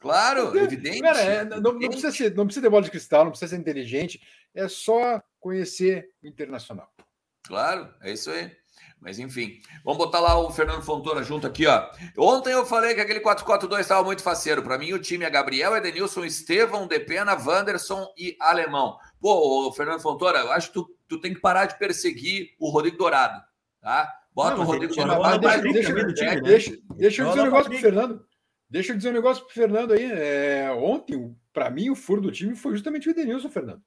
[0.00, 1.02] Claro, evidente.
[1.02, 3.60] Cara, é, não, não, precisa ser, não precisa ter bola de cristal, não precisa ser
[3.60, 4.20] inteligente,
[4.54, 6.90] é só conhecer o internacional.
[7.46, 8.50] Claro, é isso aí.
[9.00, 11.90] Mas enfim, vamos botar lá o Fernando Fontoura junto aqui, ó.
[12.18, 14.62] Ontem eu falei que aquele 4-4-2 estava muito faceiro.
[14.62, 18.98] Para mim, o time é Gabriel, Edenilson, Estevão, Depena, Wanderson e Alemão.
[19.18, 22.98] Pô, Fernando Fontoura, eu acho que tu, tu tem que parar de perseguir o Rodrigo
[22.98, 23.42] Dourado,
[23.80, 24.12] tá?
[24.34, 25.40] Bota não, o Rodrigo Dourado.
[25.40, 28.26] Deixa, deixa, é, deixa, deixa eu dizer um negócio pro Fernando.
[28.68, 30.04] Deixa eu dizer um negócio pro Fernando aí.
[30.04, 33.82] É, ontem, para mim, o furo do time foi justamente o Edenilson, Fernando.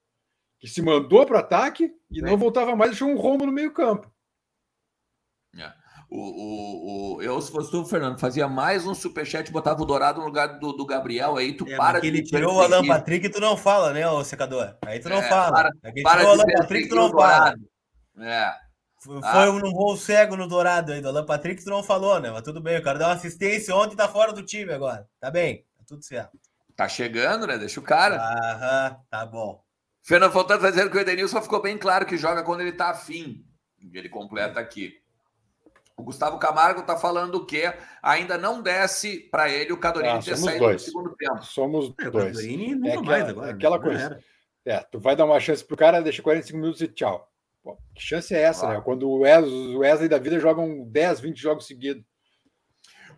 [0.60, 2.24] Que se mandou para ataque e é.
[2.24, 3.52] não voltava mais, deixou um rombo no
[5.54, 5.84] meio-campo.
[6.10, 10.20] O, o, o, eu, se fosse tu, Fernando, fazia mais um superchat, botava o Dourado
[10.20, 12.08] no lugar do, do Gabriel, aí tu é, para de.
[12.08, 14.76] Ele tirou o Alan Patrick e tu não fala, né, ô secador?
[14.86, 15.52] Aí tu não é, fala.
[15.52, 15.72] Para,
[16.04, 17.56] para tirou o Alan Patrick tu não fala.
[18.20, 18.54] É.
[19.00, 19.50] Foi ah.
[19.50, 22.30] um voo cego no Dourado aí, do Alan Patrick tu não falou, né?
[22.30, 25.08] Mas tudo bem, o cara deu uma assistência ontem tá fora do time agora.
[25.20, 26.38] Tá bem, tá tudo certo.
[26.76, 27.58] Tá chegando, né?
[27.58, 28.18] Deixa o cara.
[28.18, 29.64] Aham, tá bom.
[30.04, 32.92] Fernando Fontana tá dizendo que o Edenilson ficou bem claro que joga quando ele tá
[32.92, 33.44] afim.
[33.92, 35.03] Ele completa aqui.
[35.96, 37.72] O Gustavo Camargo está falando que
[38.02, 40.82] ainda não desce para ele o Cadorini ah, ter saído dois.
[40.82, 41.44] no segundo tempo.
[41.44, 42.38] Somos é, dois.
[42.40, 42.52] é
[42.88, 43.84] aquela, mais agora, aquela né?
[43.84, 44.20] coisa.
[44.66, 47.30] É, tu vai dar uma chance pro cara, deixa 45 minutos e tchau.
[47.64, 48.74] Pô, que chance é essa, ah.
[48.74, 48.82] né?
[48.82, 52.04] Quando o Wesley, Wesley da vida jogam 10, 20 jogos seguidos.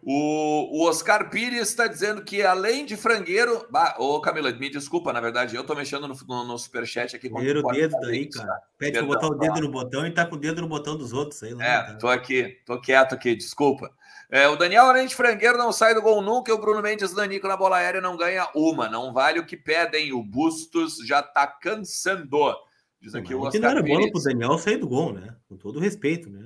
[0.07, 3.65] O, o Oscar Pires está dizendo que além de frangueiro.
[3.71, 7.27] Bah, ô, Camila, me desculpa, na verdade, eu tô mexendo no, no, no superchat aqui.
[7.27, 8.47] Primeiro o dedo daí, cara.
[8.47, 8.61] Tá?
[8.77, 11.11] Pede para botar o dedo no botão e tá com o dedo no botão dos
[11.11, 11.55] outros aí.
[11.55, 11.97] Lá, é, cara.
[11.97, 13.91] tô aqui, tô quieto aqui, desculpa.
[14.29, 16.51] É, o Daniel, além de frangueiro, não sai do gol nunca.
[16.51, 18.87] E o Bruno Mendes Danico na bola aérea não ganha uma.
[18.87, 20.13] Não vale o que pedem.
[20.13, 22.55] O Bustos já tá cansando.
[23.01, 25.35] Diz aqui o Oscar não era bola pro Daniel sair do gol, né?
[25.49, 26.43] Com todo respeito, né?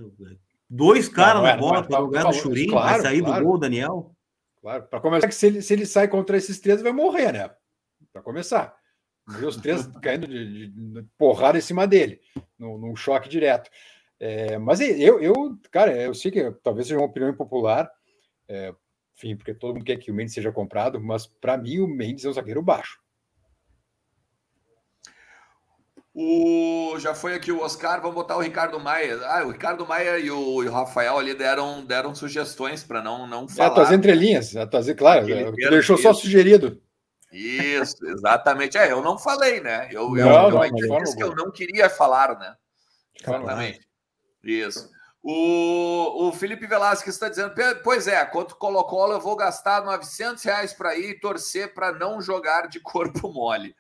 [0.70, 3.42] Dois caras na bola para lugar do Churinho, claro, vai sair claro.
[3.42, 4.16] do gol, Daniel.
[4.62, 4.84] Claro.
[4.84, 7.50] Para começar, se ele, se ele sai contra esses três, vai morrer, né?
[8.14, 8.78] Para começar.
[9.46, 12.20] Os três caindo de, de, porrada em cima dele,
[12.58, 13.70] num, num choque direto.
[14.20, 17.90] É, mas eu, eu, cara, eu sei que talvez seja uma opinião impopular,
[18.48, 18.74] é,
[19.16, 22.26] enfim, porque todo mundo quer que o Mendes seja comprado, mas para mim o Mendes
[22.26, 23.00] é um zagueiro baixo.
[26.14, 29.20] O, já foi aqui o Oscar, vamos botar o Ricardo Maia.
[29.26, 33.28] Ah, o Ricardo Maia e o, e o Rafael ali deram, deram sugestões para não,
[33.28, 33.78] não falar.
[33.78, 36.82] É, as entrelinhas, as, claro, deixou só sugerido.
[37.32, 38.78] Isso, exatamente.
[38.78, 39.88] É, eu não falei, né?
[39.92, 42.56] Eu, não, eu, não, eu disse que eu não queria falar, né?
[43.22, 43.88] Exatamente.
[44.44, 44.90] Isso.
[45.22, 47.54] O, o Felipe Velasquez está dizendo:
[47.84, 52.22] pois é, quanto Colo-Colo eu vou gastar 900 reais para ir e torcer para não
[52.22, 53.76] jogar de corpo mole.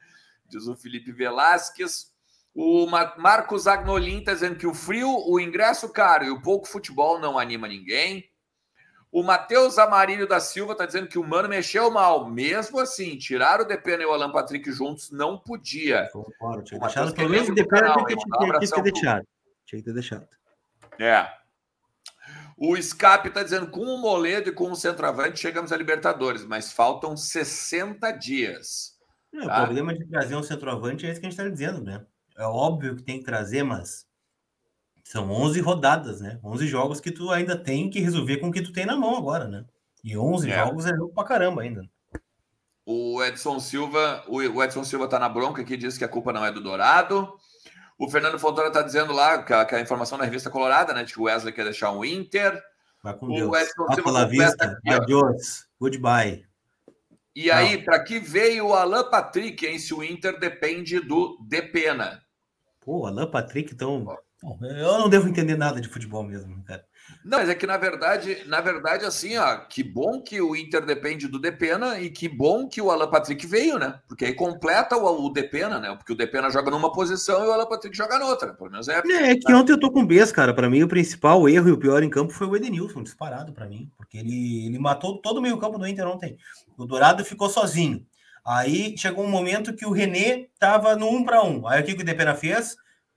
[0.47, 2.11] Diz o Felipe Velasquez.
[2.61, 7.17] O Marcos Agnolin está dizendo que o frio, o ingresso caro e o pouco futebol
[7.17, 8.29] não anima ninguém.
[9.09, 12.29] O Matheus Amarílio da Silva está dizendo que o Mano mexeu mal.
[12.29, 16.09] Mesmo assim, tirar o Depena e o Alan Patrick juntos não podia.
[16.11, 19.27] Concordo, tinha deixado pelo menos o Depena tinha que ter deixado.
[19.65, 20.27] Tinha que ter deixado.
[20.99, 21.29] É.
[22.57, 26.73] O Escape está dizendo com o Moledo e com o centroavante chegamos a Libertadores, mas
[26.73, 28.99] faltam 60 dias.
[29.31, 29.61] Não, tá?
[29.61, 32.05] O problema de trazer um centroavante é isso que a gente está dizendo, né?
[32.39, 34.07] É óbvio que tem que trazer, mas
[35.03, 36.39] são 11 rodadas, né?
[36.41, 39.17] 11 jogos que tu ainda tem que resolver com o que tu tem na mão
[39.17, 39.65] agora, né?
[40.01, 40.55] E 11 é.
[40.55, 41.81] jogos é jogo pra caramba ainda.
[42.85, 46.45] O Edson Silva, o Edson Silva tá na bronca aqui, diz que a culpa não
[46.45, 47.37] é do Dourado.
[47.97, 51.03] O Fernando Fontoura tá dizendo lá que a, que a, informação na revista Colorada, né?
[51.03, 52.57] De que o Wesley quer deixar um Inter.
[53.03, 53.53] Vai com o Deus.
[53.57, 54.65] Edson Vai Silva vista.
[54.65, 55.67] Aqui, Adiós.
[55.77, 56.45] Goodbye.
[57.35, 59.77] E aí, para que veio o Alan Patrick, hein?
[59.77, 62.23] Se o Inter depende do Depena.
[62.81, 64.03] Pô, Alan Patrick, então.
[64.41, 66.83] Bom, eu não devo entender nada de futebol mesmo, cara.
[67.23, 70.85] Não, mas é que na verdade, na verdade, assim, ó, que bom que o Inter
[70.85, 73.99] depende do Depena e que bom que o Alan Patrick veio, né?
[74.07, 75.93] Porque aí completa o, o Depena, né?
[75.95, 78.53] Porque o Depena joga numa posição e o Alan Patrick joga noutra.
[78.53, 79.01] Pelo menos é.
[79.05, 80.53] É, é que ontem eu tô com bes, cara.
[80.53, 83.67] Para mim, o principal erro e o pior em campo foi o Edenilson, disparado para
[83.67, 83.91] mim.
[83.97, 86.37] Porque ele, ele matou todo o meio-campo do Inter ontem.
[86.77, 88.05] O Dourado ficou sozinho.
[88.45, 91.67] Aí chegou um momento que o René tava no um para um.
[91.67, 92.75] Aí o que, que o Depena fez?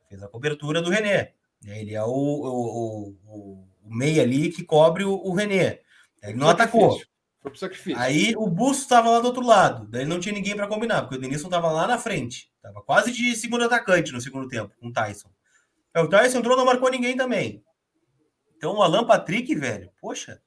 [0.09, 1.33] Fez a cobertura do René.
[1.65, 5.81] Ele é o, o, o, o meia ali que cobre o, o René.
[6.23, 7.01] Ele não atacou.
[7.41, 7.99] Foi pro sacrifício.
[7.99, 9.87] Aí o Busto estava lá do outro lado.
[9.89, 12.49] Daí não tinha ninguém para combinar, porque o Denilson estava lá na frente.
[12.63, 15.29] Tava quase de segundo atacante no segundo tempo, com o Tyson.
[15.93, 17.63] É, o Tyson entrou não marcou ninguém também.
[18.57, 20.41] Então o Alan Patrick, velho, poxa,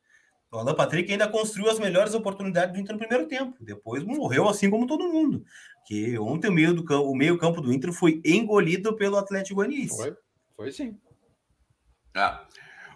[0.56, 3.56] o Alan Patrick ainda construiu as melhores oportunidades do Inter no primeiro tempo.
[3.60, 5.43] Depois morreu assim como todo mundo.
[5.86, 9.56] Que ontem o meio, do campo, o meio campo do Inter foi engolido pelo Atlético
[9.56, 9.97] Goianiense.
[9.97, 10.16] Foi,
[10.56, 10.97] foi sim.
[12.16, 12.45] Ah.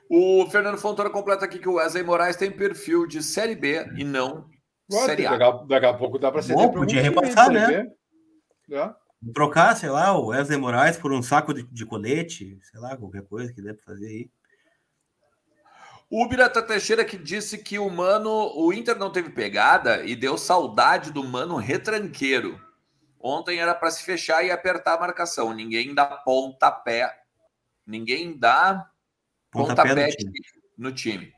[0.09, 4.03] O Fernando Fontoura completa aqui que o Wesley Moraes tem perfil de Série B e
[4.03, 4.49] não
[4.89, 5.37] Pode, Série A.
[5.37, 6.53] Daqui, daqui a pouco dá para ser.
[6.55, 7.91] Podia repassar, né?
[8.71, 8.93] É.
[9.33, 13.23] Trocar, sei lá, o Wesley Moraes por um saco de, de colete, sei lá, qualquer
[13.23, 14.31] coisa que dê para fazer aí.
[16.09, 20.39] O Birata Teixeira que disse que o Mano, o Inter não teve pegada e deu
[20.39, 22.59] saudade do Mano retranqueiro.
[23.19, 25.53] Ontem era para se fechar e apertar a marcação.
[25.53, 27.15] Ninguém dá pontapé.
[27.85, 28.89] Ninguém dá
[29.51, 30.41] pontapé, pontapé no, time.
[30.77, 31.33] no time.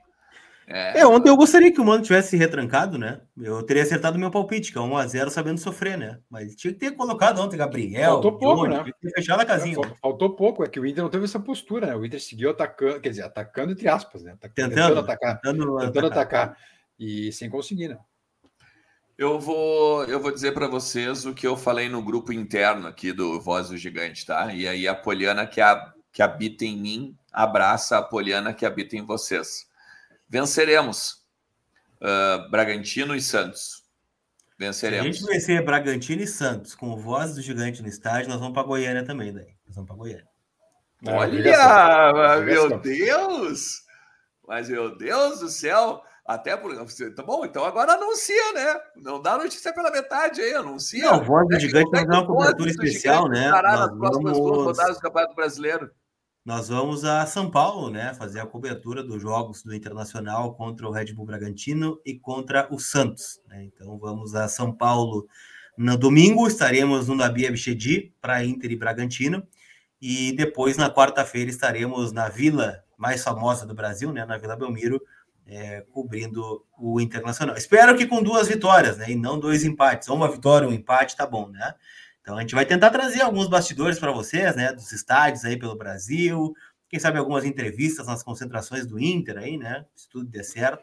[0.72, 1.00] É...
[1.00, 1.08] é...
[1.08, 3.22] ontem eu gostaria que o Mano tivesse retrancado, né?
[3.38, 6.20] Eu teria acertado o meu palpite, que é 1x0 sabendo sofrer, né?
[6.30, 8.14] Mas tinha que ter colocado ontem Gabriel.
[8.14, 8.92] Faltou pouco, Johnny, né?
[9.02, 9.78] Ter fechado a casinha.
[9.78, 11.96] É, faltou pouco, é que o Inter não teve essa postura, né?
[11.96, 14.36] O Inter seguiu atacando, quer dizer, atacando entre aspas, né?
[14.40, 15.42] Tentando, tentando atacar.
[15.42, 16.44] Tentando, tentando atacar.
[16.44, 16.58] atacar.
[17.00, 17.98] E sem conseguir, né?
[19.22, 23.12] Eu vou, eu vou dizer para vocês o que eu falei no grupo interno aqui
[23.12, 24.52] do Voz do Gigante, tá?
[24.52, 28.96] E aí a Poliana que, a, que habita em mim abraça a Poliana que habita
[28.96, 29.68] em vocês.
[30.32, 31.26] Venceremos
[32.02, 33.84] uh, Bragantino e Santos.
[34.58, 35.04] Venceremos.
[35.04, 38.54] Se a gente vencer Bragantino e Santos com Voz do Gigante no estádio, nós vamos
[38.54, 39.54] para Goiânia também, daí.
[39.68, 40.28] Nós vamos para Goiânia.
[41.06, 43.82] Olha, meu Deus!
[44.48, 46.02] Mas, meu Deus do céu!
[46.26, 46.74] Até por.
[47.14, 48.80] Tá bom, então agora anuncia, né?
[48.96, 51.12] Não dá notícia pela metade aí, anuncia.
[51.12, 53.50] Não, voz do é gigante vai dar uma cobertura especial, né?
[53.50, 54.66] Nas próximas vamos...
[54.66, 55.92] rodadas do Campeonato Brasileiro.
[56.44, 58.16] Nós vamos a São Paulo, né?
[58.16, 62.80] Fazer a cobertura dos jogos do Internacional contra o Red Bull Bragantino e contra o
[62.80, 63.40] Santos.
[63.48, 63.66] Né?
[63.66, 65.28] Então vamos a São Paulo
[65.78, 69.48] no domingo, estaremos no Nabi Abichedi para Inter e Bragantino.
[70.02, 74.26] E depois, na quarta-feira, estaremos na vila mais famosa do Brasil, né?
[74.26, 75.00] Na Vila Belmiro,
[75.46, 77.56] é, cobrindo o Internacional.
[77.56, 79.12] Espero que com duas vitórias, né?
[79.12, 80.08] E não dois empates.
[80.08, 81.76] Uma vitória, um empate, tá bom, né?
[82.32, 84.72] Então a gente vai tentar trazer alguns bastidores para vocês, né?
[84.72, 86.54] Dos estádios aí pelo Brasil.
[86.88, 89.86] Quem sabe algumas entrevistas nas concentrações do Inter aí, né?
[89.94, 90.82] Se tudo der certo.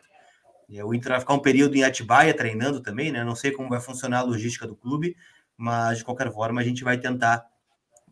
[0.84, 3.24] O Inter vai ficar um período em Atibaia treinando também, né?
[3.24, 5.16] Não sei como vai funcionar a logística do clube,
[5.56, 7.46] mas de qualquer forma a gente vai tentar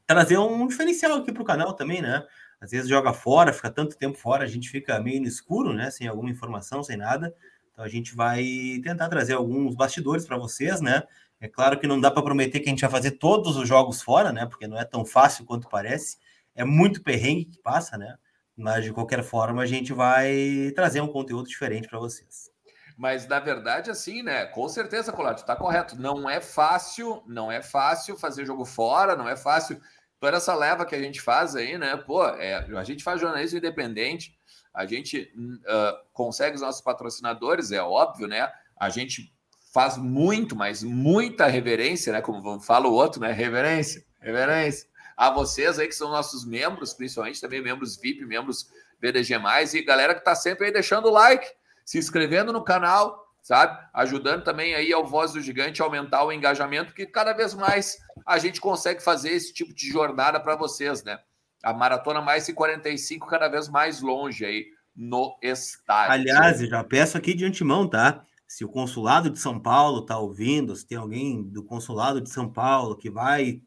[0.07, 2.25] trazer um diferencial aqui para o canal também, né?
[2.59, 5.91] Às vezes joga fora, fica tanto tempo fora, a gente fica meio no escuro, né?
[5.91, 7.35] Sem alguma informação, sem nada.
[7.71, 11.03] Então a gente vai tentar trazer alguns bastidores para vocês, né?
[11.41, 14.01] É claro que não dá para prometer que a gente vai fazer todos os jogos
[14.01, 14.47] fora, né?
[14.47, 16.19] Porque não é tão fácil quanto parece.
[16.55, 18.17] É muito perrengue que passa, né?
[18.57, 22.51] Mas de qualquer forma a gente vai trazer um conteúdo diferente para vocês.
[22.97, 24.47] Mas na verdade, assim, né?
[24.47, 25.95] Com certeza, Colato, tá correto.
[26.01, 29.79] Não é fácil, não é fácil fazer jogo fora, não é fácil.
[30.19, 31.95] Toda essa leva que a gente faz aí, né?
[31.99, 34.35] Pô, é, a gente faz jornalismo independente,
[34.73, 38.51] a gente uh, consegue os nossos patrocinadores, é óbvio, né?
[38.79, 39.36] A gente
[39.77, 42.23] faz muito, mas muita reverência, né?
[42.23, 43.31] Como fala o outro, né?
[43.31, 44.89] Reverência, reverência.
[45.15, 49.35] A vocês aí que são nossos membros, principalmente também membros VIP, membros BDG+,
[49.75, 51.47] e galera que tá sempre aí deixando o like,
[51.85, 53.79] se inscrevendo no canal, sabe?
[53.93, 58.39] Ajudando também aí ao Voz do Gigante aumentar o engajamento, porque cada vez mais a
[58.39, 61.19] gente consegue fazer esse tipo de jornada para vocês, né?
[61.63, 66.13] A maratona mais 45 cada vez mais longe aí no estádio.
[66.13, 68.25] Aliás, eu já peço aqui de antemão, tá?
[68.47, 72.49] Se o consulado de São Paulo está ouvindo, se tem alguém do consulado de São
[72.49, 73.61] Paulo que vai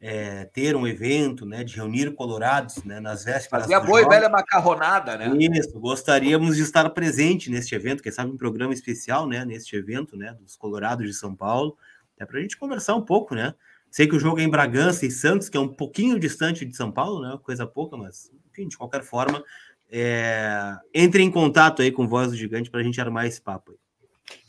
[0.00, 3.64] é, ter um evento, né, de reunir colorados, né, nas vésperas.
[3.64, 5.28] Fazer a boa e velha macarronada, né?
[5.38, 10.16] Isso, gostaríamos de estar presente neste evento, quem sabe um programa especial, né, neste evento,
[10.16, 11.76] né, dos colorados de São Paulo,
[12.18, 13.54] é para a gente conversar um pouco, né?
[13.90, 16.76] Sei que o jogo é em Bragança e Santos, que é um pouquinho distante de
[16.76, 19.42] São Paulo, né, coisa pouca, mas, enfim, de qualquer forma,
[19.90, 20.76] é...
[20.94, 23.78] entre em contato aí com Voz do Gigante para a gente armar esse papo aí.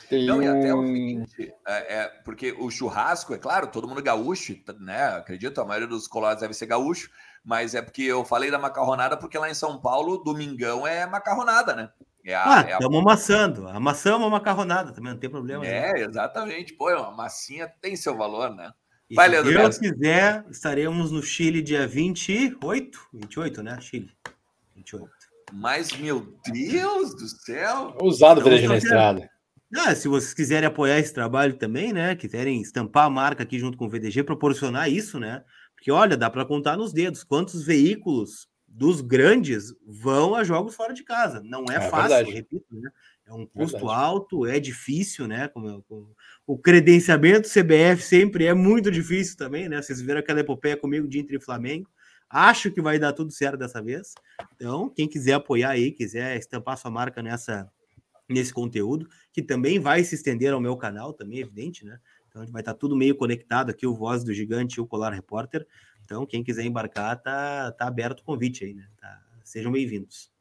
[0.10, 4.02] Tem Não, e até o seguinte, é, é, porque o churrasco, é claro, todo mundo
[4.02, 5.04] gaúcho, né?
[5.18, 7.12] Acredito, a maioria dos colorados deve ser gaúcho,
[7.46, 11.76] mas é porque eu falei da macarronada, porque lá em São Paulo, domingão é macarronada,
[11.76, 11.90] né?
[12.26, 13.02] É a, ah, estamos é a...
[13.02, 13.68] amassando.
[13.68, 15.64] Amassamos a macarronada também, não tem problema.
[15.64, 16.02] É, né?
[16.02, 16.74] exatamente.
[16.74, 18.72] Pô, uma massinha tem seu valor, né?
[19.10, 23.80] E Vai, se Deus quiser, estaremos no Chile dia 28, 28, né?
[23.80, 24.12] Chile,
[24.76, 25.10] 28.
[25.54, 27.96] Mas, meu Deus do céu!
[28.00, 29.30] Ousado ver na estrada.
[29.76, 32.16] Ah, se vocês quiserem apoiar esse trabalho também, né?
[32.16, 35.44] Quiserem estampar a marca aqui junto com o VDG, proporcionar isso, né?
[35.76, 40.94] Porque olha, dá para contar nos dedos quantos veículos dos grandes vão a jogos fora
[40.94, 41.42] de casa.
[41.44, 42.32] Não é, é fácil, verdade.
[42.32, 42.90] repito, né?
[43.28, 44.02] É um custo verdade.
[44.02, 45.48] alto, é difícil, né?
[45.48, 46.16] Como, como,
[46.48, 49.82] o credenciamento CBF sempre é muito difícil também, né?
[49.82, 51.88] Vocês viram aquela epopeia comigo de Inter e Flamengo.
[52.28, 54.14] Acho que vai dar tudo certo dessa vez.
[54.56, 57.70] Então, quem quiser apoiar aí, quiser estampar sua marca nessa
[58.30, 62.00] nesse conteúdo, que também vai se estender ao meu canal, também, é evidente, né?
[62.30, 65.66] Então vai estar tudo meio conectado aqui, o Voz do Gigante e o Colar Repórter.
[66.06, 68.88] Então, quem quiser embarcar, tá, tá aberto o convite aí, né?
[69.00, 70.32] Tá, sejam bem-vindos.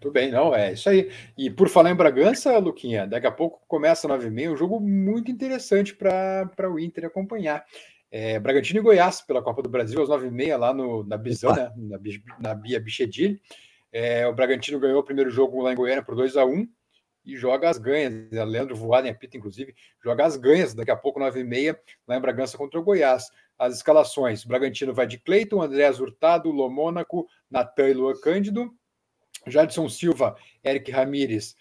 [0.00, 1.10] Tudo bem, não, é isso aí.
[1.36, 5.94] E por falar em Bragança, Luquinha, daqui a pouco começa 9h30, um jogo muito interessante
[5.94, 7.64] para o Inter acompanhar.
[8.10, 11.72] É, Bragantino e Goiás pela Copa do Brasil, às 9h30, lá no, na Bisão, né,
[11.76, 11.98] na,
[12.38, 13.40] na Bia Bichedilho.
[13.92, 16.68] É, o Bragantino ganhou o primeiro jogo lá em Goiânia por 2 a 1
[17.24, 18.30] e joga as ganhas.
[18.30, 18.44] Né?
[18.44, 22.78] Leandro Voaden apita, inclusive, joga as ganhas daqui a pouco, 9h30, lá em Bragança contra
[22.78, 23.30] o Goiás.
[23.58, 28.74] As escalações: Bragantino vai de Cleiton, Andréas Hurtado, Lomônaco, Natan e Lua Cândido,
[29.46, 31.56] Jadson Silva, Eric Ramírez,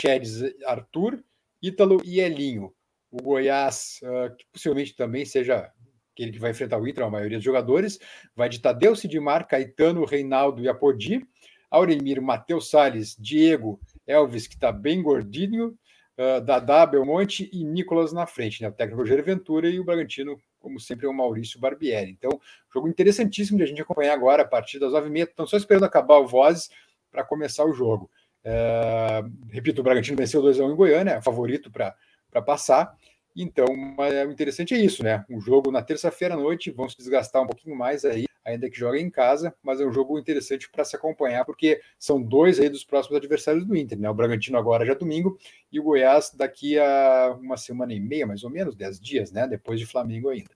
[0.00, 1.22] Chedes Arthur,
[1.62, 2.74] Ítalo e Elinho.
[3.10, 5.72] O Goiás, uh, que possivelmente também seja
[6.12, 7.98] aquele que vai enfrentar o Inter, a maioria dos jogadores,
[8.34, 11.24] vai de Tadeu Sidmar, Caetano, Reinaldo e Apodi,
[11.70, 15.76] Auremir, Matheus Salles, Diego, Elvis, que está bem gordinho,
[16.18, 18.68] uh, Dadá, Belmonte e Nicolas na frente, né?
[18.68, 22.10] O técnico Rogério Ventura e o Bragantino, como sempre, é o Maurício Barbieri.
[22.10, 22.40] Então,
[22.72, 25.24] jogo interessantíssimo de a gente acompanhar agora, a partir das nove e meia.
[25.24, 26.70] Estão só esperando acabar o Vozes
[27.10, 28.10] para começar o jogo.
[28.44, 32.96] Uh, repito, o Bragantino venceu 2x1 em Goiânia, é favorito para passar.
[33.36, 35.24] Então, o interessante é isso, né?
[35.30, 38.78] Um jogo na terça-feira à noite, vão se desgastar um pouquinho mais aí ainda que
[38.78, 42.68] joga em casa, mas é um jogo interessante para se acompanhar, porque são dois aí
[42.68, 44.08] dos próximos adversários do Inter, né?
[44.08, 45.38] O Bragantino agora já é domingo
[45.70, 49.46] e o Goiás daqui a uma semana e meia, mais ou menos, dez dias, né?
[49.46, 50.50] Depois de Flamengo ainda.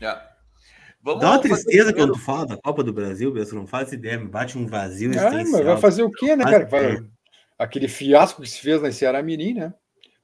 [0.00, 0.32] É.
[1.02, 4.18] Vamos Dá uma tristeza quando tu fala da Copa do Brasil, você não faz ideia,
[4.18, 5.12] me bate um vazio.
[5.12, 6.64] É, mas vai fazer o quê, né, cara?
[6.64, 7.04] Vai...
[7.58, 9.74] Aquele fiasco que se fez na Ceará Mirim, né?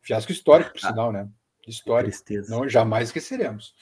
[0.01, 1.29] Fiasco histórico, por sinal, né?
[1.67, 2.17] Histórico.
[2.49, 3.75] Não, jamais esqueceremos.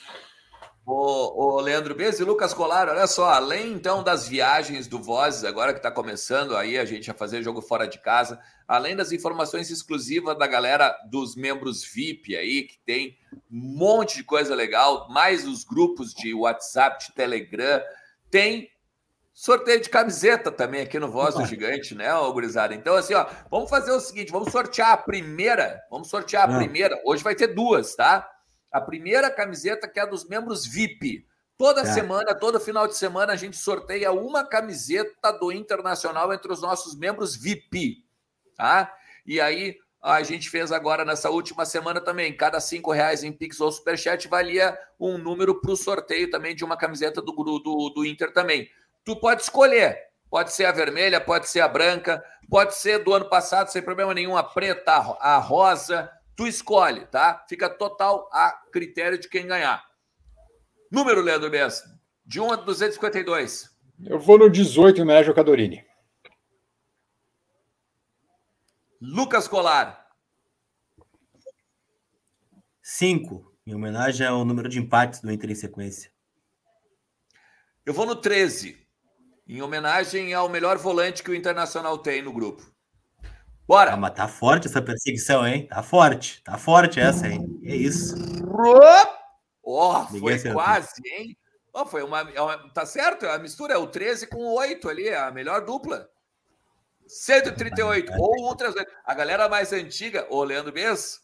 [0.87, 5.43] O, o Leandro Bez e Lucas Colar, olha só, além então das viagens do Vozes,
[5.43, 9.11] agora que está começando aí a gente a fazer jogo fora de casa, além das
[9.11, 13.19] informações exclusivas da galera dos membros VIP aí, que tem
[13.51, 17.83] um monte de coisa legal, mais os grupos de WhatsApp, de Telegram,
[18.31, 18.71] tem
[19.35, 22.77] sorteio de camiseta também aqui no Voz do Gigante, né, ô gurizada?
[22.77, 25.83] Então, assim, ó, vamos fazer o seguinte: vamos sortear a primeira.
[25.91, 26.59] Vamos sortear a Não.
[26.59, 26.97] primeira.
[27.05, 28.31] Hoje vai ter duas, tá?
[28.77, 31.27] A primeira camiseta que é a dos membros VIP.
[31.59, 31.93] Toda tá.
[31.93, 36.95] semana, todo final de semana, a gente sorteia uma camiseta do Internacional entre os nossos
[36.95, 38.05] membros VIP,
[38.55, 38.95] tá?
[39.25, 42.37] E aí, a gente fez agora nessa última semana também.
[42.37, 46.63] Cada cinco reais em Pix ou Superchat valia um número para o sorteio também de
[46.63, 48.69] uma camiseta do, do, do Inter também
[49.07, 50.05] tu pode escolher.
[50.29, 54.13] Pode ser a vermelha, pode ser a branca, pode ser do ano passado, sem problema
[54.13, 56.11] nenhum, a preta, a rosa.
[56.37, 57.45] Tu escolhe, tá?
[57.49, 59.83] Fica total a critério de quem ganhar.
[60.91, 63.75] Número, Leandro Bessa, de 1 a 252.
[64.05, 65.83] Eu vou no 18 em homenagem ao Cadorini.
[69.01, 70.07] Lucas Colar.
[72.83, 76.13] 5, em homenagem ao número de empates do Inter em sequência.
[77.85, 78.87] Eu vou no 13
[79.49, 82.76] em homenagem ao melhor volante que o Internacional tem no grupo.
[83.67, 83.95] Bora!
[83.95, 85.67] Ah, mas tá forte essa perseguição, hein?
[85.67, 87.61] Tá forte, tá forte essa, hein?
[87.65, 88.15] É isso.
[89.63, 91.37] Oh, foi quase, hein?
[91.73, 94.89] Oh, foi uma, é uma, Tá certo, a mistura é o 13 com o 8
[94.89, 96.09] ali, é a melhor dupla.
[97.09, 98.91] 138 ou 138.
[99.05, 101.21] A galera mais antiga, ô Leandro Bess,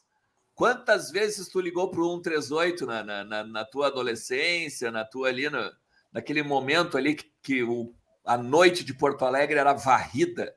[0.55, 5.49] quantas vezes tu ligou pro 138 na, na, na, na tua adolescência, na tua ali,
[5.49, 5.70] no,
[6.12, 10.55] naquele momento ali que, que o a noite de Porto Alegre era varrida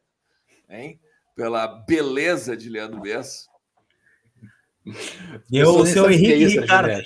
[0.70, 1.00] hein?
[1.36, 3.48] Pela beleza de Leandro Bess.
[5.52, 7.02] Eu, o seu Henrique é isso, Ricardo.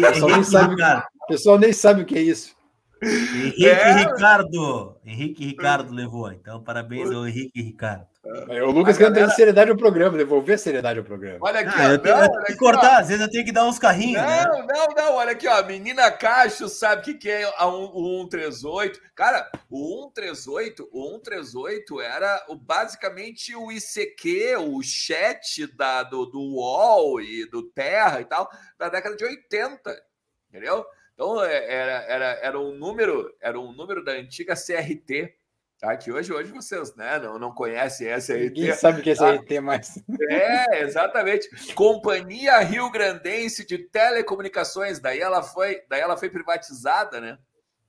[0.00, 2.56] Pessoal sabe, o pessoal nem sabe o que é isso.
[3.02, 3.92] Henrique é.
[3.92, 4.96] Ricardo.
[5.04, 6.32] Henrique Ricardo levou.
[6.32, 8.06] Então, parabéns ao Henrique Ricardo.
[8.48, 9.28] É, o Lucas quer galera...
[9.28, 11.38] ter seriedade ao programa, devolver a seriedade ao programa.
[11.40, 13.00] Olha aqui, ah, eu tenho, não, que cortar, ó.
[13.00, 14.20] às vezes eu tenho que dar uns carrinhos.
[14.20, 14.66] Não, né?
[14.68, 15.62] não, não, olha aqui, ó.
[15.64, 19.00] Menina Cacho sabe o que, que é o 138.
[19.14, 26.40] Cara, o 138, o 138 era o, basicamente o ICQ, o chat da, do, do
[26.40, 28.48] UOL e do Terra e tal,
[28.78, 30.02] da década de 80.
[30.50, 30.84] Entendeu?
[31.14, 35.34] Então é, era, era, era um número, era um número da antiga CRT
[35.78, 38.48] Tá, que hoje, hoje vocês né, não, não conhecem essa aí.
[38.48, 39.34] Ninguém sabe que é tá?
[39.34, 40.02] SRT mais.
[40.28, 41.48] É, exatamente.
[41.74, 44.98] Companhia Rio Grandense de Telecomunicações.
[44.98, 47.38] Daí ela foi, daí ela foi privatizada, né?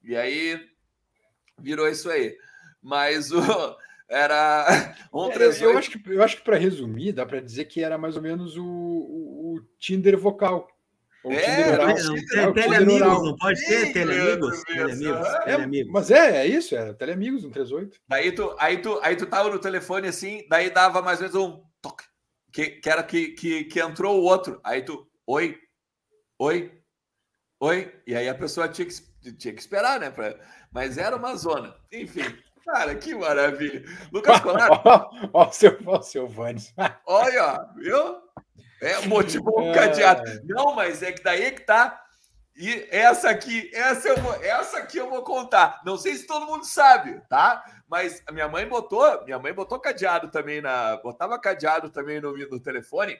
[0.04, 0.60] E aí
[1.58, 2.38] virou isso aí.
[2.80, 3.42] Mas o
[4.08, 7.84] era um é, eu acho que eu acho que para resumir dá para dizer que
[7.84, 10.68] era mais ou menos o, o, o Tinder vocal
[11.26, 11.90] é, oral.
[11.90, 14.64] É, teleamigos, não pode ser teleamigos?
[14.64, 15.92] Teleamigos, teleamigos.
[15.92, 18.00] Mas é, é isso, é teleamigos, um 38.
[18.08, 21.36] Daí tu, aí, tu, aí tu tava no telefone assim, daí dava mais ou menos
[21.36, 22.06] um toque,
[22.54, 24.62] que, que era que, que, que entrou o outro.
[24.64, 25.58] Aí tu, oi,
[26.40, 26.72] oi,
[27.60, 27.94] oi.
[28.08, 30.10] E aí a pessoa tinha que, tinha que esperar, né?
[30.10, 30.40] Pra,
[30.72, 31.76] mas era uma zona.
[31.92, 32.24] Enfim.
[32.66, 33.84] Cara, que maravilha.
[34.12, 34.70] Lucas Colar.
[35.34, 36.74] Ó, o seu, ó, seu Vanes.
[37.06, 38.29] Olha, viu?
[38.82, 40.24] É, motivou o cadeado.
[40.44, 42.02] Não, mas é que daí é que tá.
[42.56, 45.82] E essa aqui, essa, eu vou, essa aqui eu vou contar.
[45.86, 47.64] Não sei se todo mundo sabe, tá?
[47.88, 52.36] Mas a minha mãe botou, minha mãe botou cadeado também na, botava cadeado também no,
[52.36, 53.18] no telefone.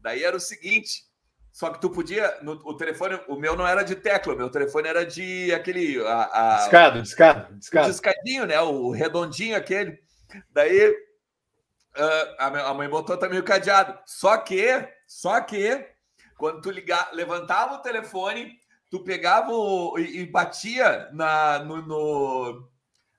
[0.00, 1.04] Daí era o seguinte,
[1.52, 4.50] só que tu podia, no, o telefone, o meu não era de tecla, o meu
[4.50, 7.88] telefone era de aquele a, a discado, discado, discado.
[7.88, 8.60] discadinho, né?
[8.62, 9.96] O redondinho aquele.
[10.50, 10.92] Daí
[11.96, 13.98] Uh, a mãe botou também o cadeado.
[14.06, 15.86] Só que, só que,
[16.38, 18.58] quando tu ligar, levantava o telefone,
[18.90, 22.68] tu pegava o, e, e, batia na, no, no,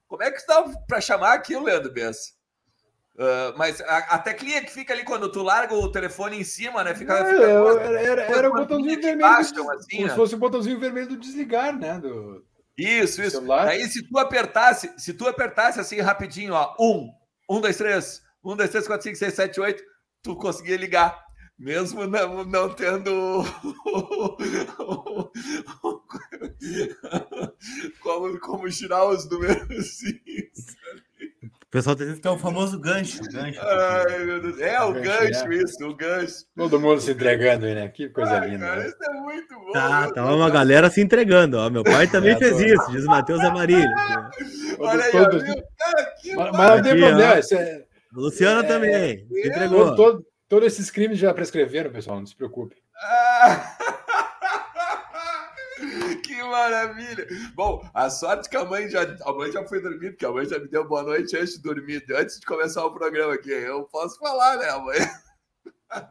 [0.07, 2.31] Como é que estava para chamar aquilo, Leandro Bessa?
[3.15, 6.83] Uh, mas a, a, teclinha que fica ali quando tu larga o telefone em cima,
[6.83, 6.95] né?
[6.95, 9.19] Fica, é, fica era, era, era o botãozinho vermelho.
[9.19, 10.09] Baixam, assim, como né?
[10.09, 11.99] se fosse o botãozinho vermelho do desligar, né?
[11.99, 12.43] Do,
[12.75, 13.37] isso, do isso.
[13.37, 13.67] Celular.
[13.67, 17.13] Aí se tu apertasse, se tu apertasse assim rapidinho, ó, um,
[17.47, 19.83] um, dois, três, 1, 2, 3, 4, 5, 6, 7, 8,
[20.21, 21.23] tu conseguia ligar.
[21.57, 23.43] Mesmo não, não tendo
[28.01, 30.01] como, como girar os números.
[31.41, 33.21] O pessoal tá dizendo que é o famoso gancho.
[33.31, 34.59] gancho Ai, meu Deus.
[34.59, 35.55] É o, gancho, gancho é.
[35.55, 36.45] isso, o gancho.
[36.55, 37.87] Todo mundo se entregando aí, né?
[37.87, 38.65] Que coisa Ai, linda.
[38.65, 38.87] Cara, né?
[38.87, 39.71] isso é muito bom.
[39.71, 41.57] Tá, tá uma galera se entregando.
[41.59, 41.69] Ó.
[41.69, 42.63] Meu pai também é, fez tô...
[42.63, 43.89] isso, diz o Matheus Amarilho.
[44.79, 45.43] Olha aí, Todos...
[45.43, 47.39] Cara, que mas, mas não tem problema.
[47.39, 48.93] Isso é Luciana é, também.
[48.93, 49.95] É, entregou.
[49.95, 52.75] Todo, todos esses crimes já prescreveram, pessoal, não se preocupe.
[52.95, 53.77] Ah,
[56.23, 57.27] que maravilha!
[57.55, 60.45] Bom, a sorte que a mãe já, a mãe já foi dormir, porque a mãe
[60.45, 63.51] já me deu boa noite antes de dormir, antes de começar o programa aqui.
[63.51, 64.99] Eu posso falar, né, a mãe?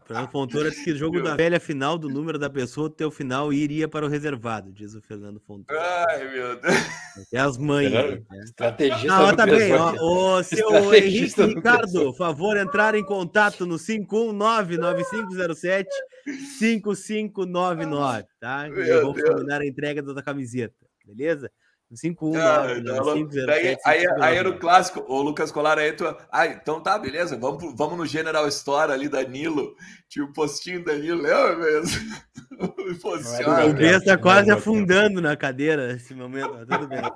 [0.07, 3.11] Fernando Fontoura disse que o jogo da velha final do número da pessoa, o teu
[3.11, 5.83] final iria para o reservado, diz o Fernando Fontoura.
[6.09, 6.75] Ai, meu Deus.
[7.33, 7.91] É as mães.
[7.91, 8.23] Né?
[8.45, 9.15] Estrategista.
[9.15, 9.73] Ah, tá bem.
[9.73, 15.87] Ó, o seu Henrique Ricardo, favor, entrar em contato no 519-9507
[16.59, 18.69] 5599, tá?
[18.69, 20.75] Eu vou combinar a entrega da camiseta,
[21.05, 21.51] beleza?
[21.95, 22.37] 5-1.
[22.37, 22.67] Ah,
[23.53, 25.05] aí, aí, aí era o clássico.
[25.09, 26.05] O Lucas Colar aí, tu.
[26.31, 27.37] Ah, então tá, beleza.
[27.37, 29.75] Vamos, vamos no General Store ali, Danilo.
[30.09, 32.15] Tinha o postinho Danilo, lembra mesmo?
[32.59, 37.03] o, o B tá quase afundando na cadeira nesse momento, tudo bem.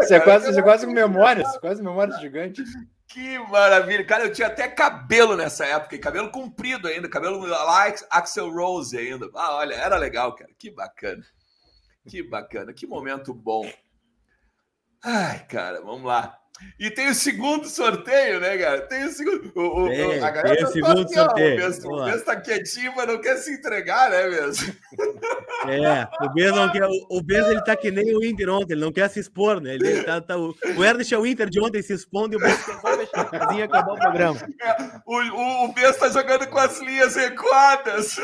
[0.00, 2.70] Você é quase, você é quase com memórias, quase memórias gigantes.
[3.08, 4.04] Que maravilha.
[4.04, 8.96] Cara, eu tinha até cabelo nessa época, e cabelo comprido ainda, cabelo lá Axel Rose
[8.96, 9.28] ainda.
[9.34, 10.50] Ah, olha, era legal, cara.
[10.58, 11.22] Que bacana.
[12.08, 13.70] Que bacana, que momento bom.
[15.02, 16.40] Ai, cara, vamos lá.
[16.78, 18.80] E tem o segundo sorteio, né, cara?
[18.82, 19.50] Tem o segundo.
[19.54, 21.74] O, o, tem, a galera tem o tá segundo aqui, sorteio.
[21.84, 24.74] Ó, o Bess tá quietinho, mas não quer se entregar, né, mesmo?
[25.66, 26.86] É, o Bess não quer.
[27.10, 29.74] O Bess ele tá que nem o Inter ontem, ele não quer se expor, né?
[29.74, 32.40] Ele tá, tá, o, o Ernest é o Inter de ontem se expondo e o
[32.40, 34.38] Bess quer só fechar a casinha e acabar o programa.
[34.60, 38.16] É, o, o, o tá jogando com as linhas recuadas.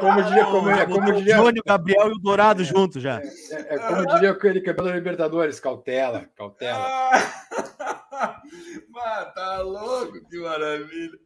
[0.00, 1.40] Como diria, como, é, como diria.
[1.40, 3.20] O Jônio, Gabriel e o Dourado juntos já.
[3.20, 6.78] É, é como diria aquele campeão da Libertadores, cautela, cautela.
[6.78, 7.27] Ah!
[8.88, 11.18] Mano, tá louco, que maravilha.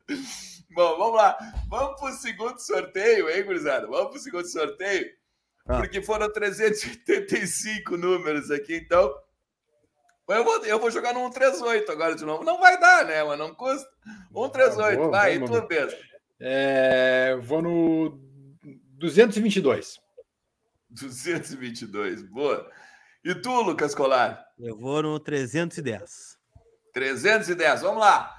[0.70, 1.36] Bom, vamos lá.
[1.68, 3.86] Vamos pro segundo sorteio, hein, gurizada?
[3.86, 5.10] Vamos pro segundo sorteio.
[5.66, 5.78] Ah.
[5.78, 9.14] Porque foram 385 números aqui, então.
[10.28, 12.44] Eu vou, eu vou jogar no 138 agora de novo.
[12.44, 13.22] Não vai dar, né?
[13.22, 13.88] Mas não custa.
[14.34, 15.98] 138, ah, vai, e tu mesmo.
[16.40, 18.18] É, vou no
[18.98, 20.00] 222.
[20.90, 22.70] 222, boa.
[23.24, 24.44] E tu, Lucas Colar?
[24.58, 26.36] Eu vou no 310.
[26.92, 28.34] 310, vamos lá.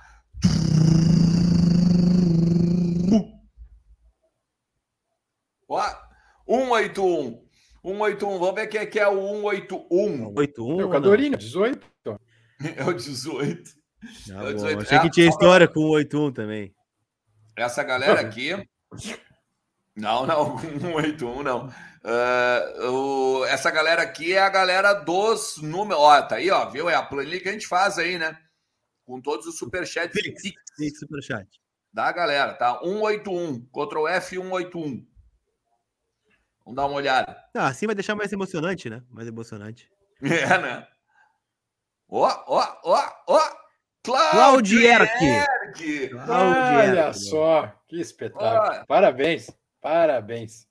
[5.69, 5.81] Ó,
[6.45, 7.47] 181.
[7.81, 10.33] 181, vamos ver quem é que é o 181.
[10.35, 10.81] 81?
[10.81, 11.87] É o Cadorinho, 18.
[12.75, 13.71] É o 18.
[14.31, 14.81] Ah, é o 18.
[14.81, 16.75] Achei que tinha história com o 81 também.
[17.55, 18.51] Essa galera aqui.
[19.95, 21.67] Não, não, 181 não.
[22.03, 26.01] Uh, o, essa galera aqui é a galera dos números.
[26.01, 26.89] Ó, tá aí, ó, viu?
[26.89, 28.37] É a planilha que a gente faz aí, né?
[29.05, 30.19] Com todos os superchats.
[30.77, 31.47] Pix superchat.
[31.93, 32.79] Da galera, tá?
[32.79, 35.05] 181, Ctrl F 181.
[36.65, 37.37] Vamos dar uma olhada.
[37.53, 39.03] Ah, assim vai deixar mais emocionante, né?
[39.09, 39.89] Mais emocionante.
[40.23, 40.87] É, né?
[42.07, 43.41] Ó, ó, ó, ó!
[44.03, 45.45] Claudierque!
[46.29, 48.85] Olha só, que espetáculo.
[48.85, 49.49] Parabéns,
[49.83, 50.67] parabéns.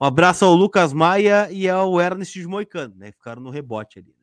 [0.00, 3.10] Um abraço ao Lucas Maia e ao Ernest de Moicano, né?
[3.12, 4.14] Ficaram no rebote ali.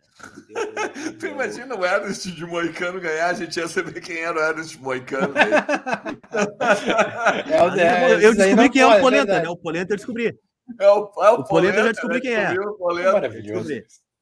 [0.49, 1.13] Né?
[1.19, 4.77] tu imagina o Ernest de Moicano ganhar, a gente ia saber quem era o Ernest
[4.77, 5.33] de Moicano.
[7.77, 9.49] é, é, eu descobri quem é o Polenta, é né?
[9.49, 10.37] O Polenta eu descobri.
[10.79, 12.53] É o, é o, o Polenta, eu já descobri quem é.
[12.53, 13.73] Maravilhoso.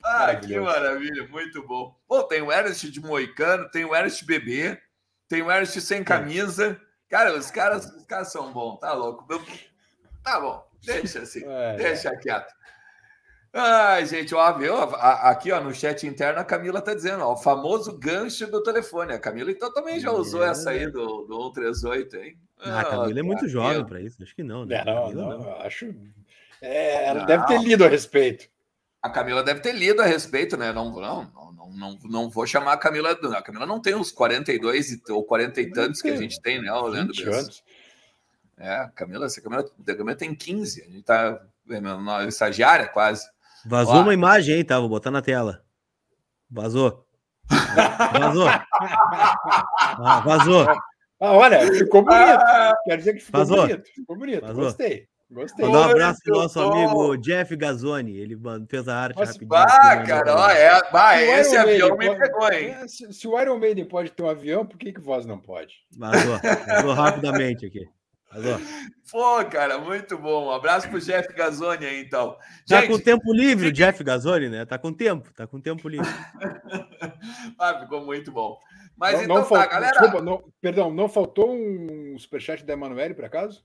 [0.03, 0.47] Ah, Maravilhoso.
[0.47, 1.95] que maravilha, muito bom.
[2.07, 4.79] Bom, tem o Ernest de Moicano, tem o Ernest Bebê,
[5.27, 6.79] tem o Ernest sem camisa.
[7.09, 9.25] Cara, os caras, os caras são bons, tá louco?
[10.23, 12.53] Tá bom, deixa assim, é, deixa quieto.
[13.59, 14.75] Ai, gente, ó, viu?
[14.75, 19.13] Aqui, ó, no chat interno, a Camila tá dizendo, ó, o famoso gancho do telefone.
[19.13, 20.49] A Camila, então, também já usou é.
[20.49, 22.37] essa aí do, do 138, hein?
[22.59, 24.83] Ah, a Camila é muito jovem para isso, acho que não, né?
[24.85, 25.91] Não, não, não, acho.
[26.61, 27.25] É, ela não.
[27.25, 28.47] deve ter lido a respeito.
[29.01, 30.71] A Camila deve ter lido a respeito, né?
[30.71, 31.23] Não, não,
[31.55, 33.11] não, não, não vou chamar a Camila.
[33.11, 36.71] A Camila não tem os 42 ou 40 e tantos que a gente tem, né,
[36.71, 37.33] Leandro?
[37.33, 37.63] anos.
[38.55, 43.27] É, a Camila, a Camila, a Camila tem 15, a gente tá é, estagiária quase.
[43.65, 44.01] Vazou Ó.
[44.01, 44.79] uma imagem aí, tá?
[44.79, 45.63] Vou botar na tela.
[46.49, 47.05] Vazou.
[48.19, 48.47] Vazou.
[48.49, 50.67] Ah, vazou.
[51.19, 52.39] Ah, olha, ficou bonito.
[52.85, 53.67] Quer dizer que ficou Vazou.
[53.67, 53.83] bonito.
[53.93, 54.41] Ficou bonito.
[54.41, 54.63] Vazou.
[54.65, 55.07] Gostei.
[55.29, 55.65] Gostei.
[55.65, 58.15] Mandar um abraço pro nosso amigo Jeff Gazzoni.
[58.17, 58.37] Ele
[58.69, 59.55] fez a arte Mas, rapidinho.
[59.55, 62.69] Ah, cara, ó, é, bah, esse avião me pegou, hein?
[62.69, 65.37] É, se, se, o Iron Maiden pode ter um avião, por que, que voz não
[65.37, 65.73] pode?
[65.97, 66.39] Vazou.
[66.67, 67.89] Vazou rapidamente aqui.
[68.31, 68.59] Vazou.
[69.09, 70.47] Pô, cara, muito bom.
[70.47, 72.37] Um abraço pro Jeff Gazzoni aí, então.
[72.67, 74.65] Tá Gente, com tempo livre, o Jeff Gazzoni, né?
[74.65, 76.07] Tá com tempo, tá com tempo livre.
[77.57, 78.57] ah, ficou muito bom.
[78.97, 79.99] Mas não, então não tá, faltou, galera.
[79.99, 83.63] Desculpa, não, perdão, não faltou um superchat da Emanuele, por acaso?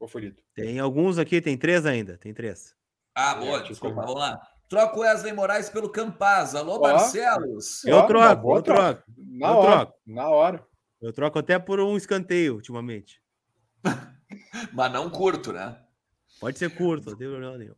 [0.00, 0.42] Ou foi lido?
[0.54, 2.74] Tem alguns aqui, tem três ainda, tem três.
[3.14, 4.40] Ah, boa, é, desculpa, vamos lá.
[4.68, 6.54] Troca o Wesley Moraes pelo Campaz.
[6.54, 7.84] Alô, Barcelos.
[7.84, 9.02] Eu troco, eu troco.
[9.18, 9.94] Na eu hora, troco.
[10.06, 10.66] Na hora.
[11.02, 13.20] Eu troco até por um escanteio ultimamente.
[14.72, 15.76] Mas não curto, né?
[16.40, 17.74] Pode ser curto, não tem problema nenhum.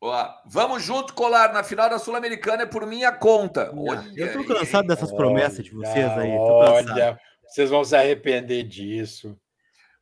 [0.00, 3.72] Ó, vamos junto, Colar, na final da Sul-Americana é por minha conta.
[3.74, 6.30] Olha, eu tô cansado dessas promessas de vocês aí.
[6.30, 9.36] Olha, vocês vão se arrepender disso.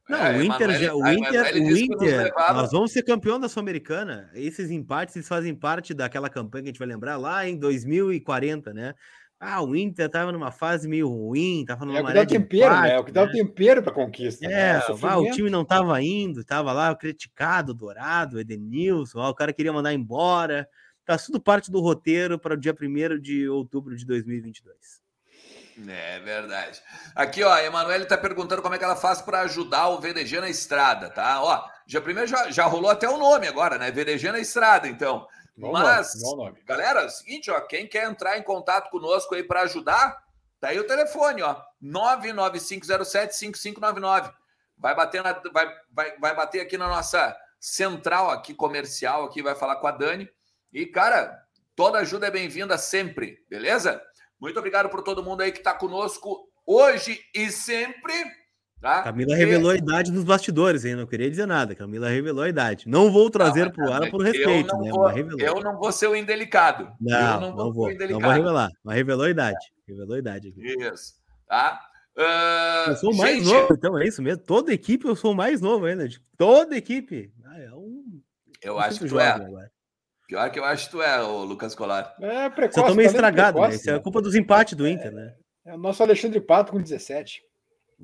[0.09, 4.31] Não, é, o Inter, já, o Inter, o Inter nós vamos ser campeão da Sul-Americana.
[4.35, 8.75] Esses empates eles fazem parte daquela campanha que a gente vai lembrar lá em 2040,
[8.75, 8.95] né?
[9.39, 12.27] Ah, o Inter tava numa fase meio ruim, tava numa é o que dá o
[12.27, 12.95] tempero, empate, né?
[12.95, 13.33] É o que dá o né?
[13.33, 14.49] tempero para conquista.
[14.49, 14.53] Né?
[14.53, 14.83] É, né?
[15.03, 19.73] ah, o time não tava indo, tava lá criticado, Dourado, Edenilson, ah, o cara queria
[19.73, 20.69] mandar embora.
[21.05, 25.05] Tá tudo parte do roteiro para o dia 1 de outubro de 2022.
[25.89, 26.81] É verdade.
[27.15, 30.41] Aqui, ó, a Emanuele tá perguntando como é que ela faz para ajudar o VDG
[30.41, 31.43] na estrada, tá?
[31.43, 33.91] Ó, já primeiro já, já rolou até o nome agora, né?
[33.91, 35.27] VDG na estrada, então.
[35.57, 39.45] Bom Mas, nome, galera, é o seguinte, ó, quem quer entrar em contato conosco aí
[39.45, 40.23] para ajudar,
[40.61, 44.35] tá aí o telefone, ó, 995075599.
[44.77, 49.55] Vai bater na, vai, vai, vai bater aqui na nossa central aqui comercial aqui, vai
[49.55, 50.29] falar com a Dani.
[50.73, 51.41] E cara,
[51.77, 54.03] toda ajuda é bem-vinda sempre, beleza?
[54.41, 58.44] Muito obrigado por todo mundo aí que está conosco hoje e sempre.
[58.85, 59.03] Tá?
[59.03, 60.95] Camila revelou a idade nos bastidores, hein?
[60.95, 61.75] Não queria dizer nada.
[61.75, 62.87] Camila revelou a idade.
[62.87, 64.91] Não vou trazer para o ar por respeito, né?
[64.91, 66.93] Vou, eu não vou ser o indelicado.
[67.01, 68.69] Não, não, não, vou, não vou revelar.
[68.85, 69.73] Mas revelou a idade.
[69.89, 70.61] Revelou a idade aqui.
[70.61, 71.15] Isso.
[71.49, 71.81] Tá?
[72.15, 73.55] Uh, eu sou mais gente...
[73.55, 74.43] novo, então é isso mesmo.
[74.43, 76.07] Toda equipe eu sou mais novo ainda.
[76.37, 77.33] Toda equipe.
[77.43, 78.21] Ah, é um...
[78.61, 79.31] Eu acho que tu é.
[79.31, 79.73] Agora.
[80.29, 82.15] Pior que eu acho que tu é, o Lucas Colar.
[82.21, 82.81] É, precoce.
[82.83, 83.81] Você tá meio estragado, precoce, né?
[83.81, 85.35] Isso é culpa dos empates do Inter, né?
[85.65, 87.41] É o nosso Alexandre Pato com 17.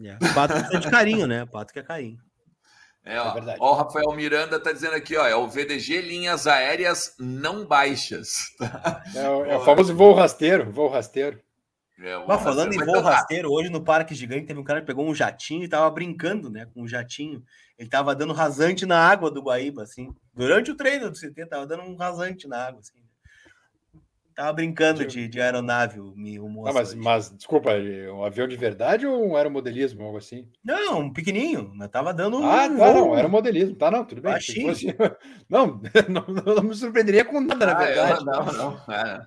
[0.04, 1.46] É, Pato é de carinho, né?
[1.46, 2.18] Pato que é carinho.
[3.04, 6.46] É, ó, é ó, o Rafael Miranda tá dizendo aqui, ó, é o VDG linhas
[6.46, 8.34] aéreas não baixas.
[9.14, 11.40] É, o, é o famoso voo rasteiro, voo rasteiro.
[11.98, 15.06] É, Mas falando em voo rasteiro, hoje no Parque Gigante teve um cara que pegou
[15.06, 17.42] um jatinho e tava brincando, né, com um jatinho.
[17.78, 20.14] Ele tava dando rasante na água do Guaíba, assim.
[20.34, 22.99] Durante o treino do CT, tava dando um rasante na água, assim.
[24.40, 26.72] Tava brincando de, de aeronave, o, o moço.
[26.72, 30.48] mas, mas, desculpa, um avião de verdade ou um aeromodelismo, algo assim?
[30.64, 31.70] Não, um pequenininho.
[31.74, 32.48] Mas tava dando um.
[32.48, 33.76] Ah, tá, não, aeromodelismo.
[33.76, 34.32] Tá, não, tudo bem.
[34.32, 34.96] Fosse...
[35.46, 38.24] Não, não, não, me surpreenderia com nada, na ah, verdade.
[38.24, 38.94] não, não.
[38.94, 39.26] É.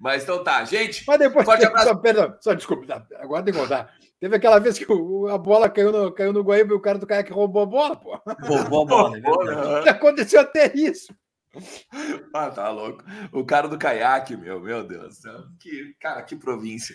[0.00, 1.04] Mas então tá, gente.
[1.06, 1.44] Mas depois.
[1.44, 1.88] Forte abraço.
[1.88, 3.92] Só, perdão, só desculpa, agora tem que contar.
[4.18, 6.98] Teve aquela vez que o, a bola caiu no, caiu no Guaíba e o cara
[6.98, 8.18] do caiaque roubou a bola, pô.
[8.40, 9.90] Roubou a bola, né?
[9.90, 11.14] Aconteceu até isso.
[12.32, 13.02] Ah, tá louco.
[13.32, 15.18] O cara do caiaque, meu, meu Deus.
[15.58, 16.94] Que, cara, que província.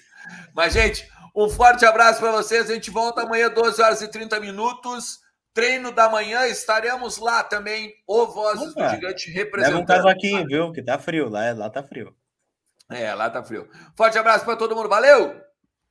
[0.54, 2.70] Mas, gente, um forte abraço para vocês.
[2.70, 5.20] A gente volta amanhã, 12 horas e 30 minutos.
[5.54, 7.94] Treino da manhã, estaremos lá também.
[8.08, 8.88] O Vozes Opa.
[8.88, 9.80] do Gigante representando.
[9.80, 10.72] Leva um casaquinho, viu?
[10.72, 11.30] Que tá frio.
[11.30, 12.16] Lá, lá tá frio.
[12.90, 13.68] É, lá tá frio.
[13.96, 14.90] Forte abraço para todo mundo.
[14.90, 15.42] Valeu!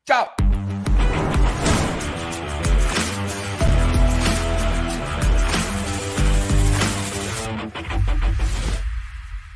[0.05, 0.44] Tchau!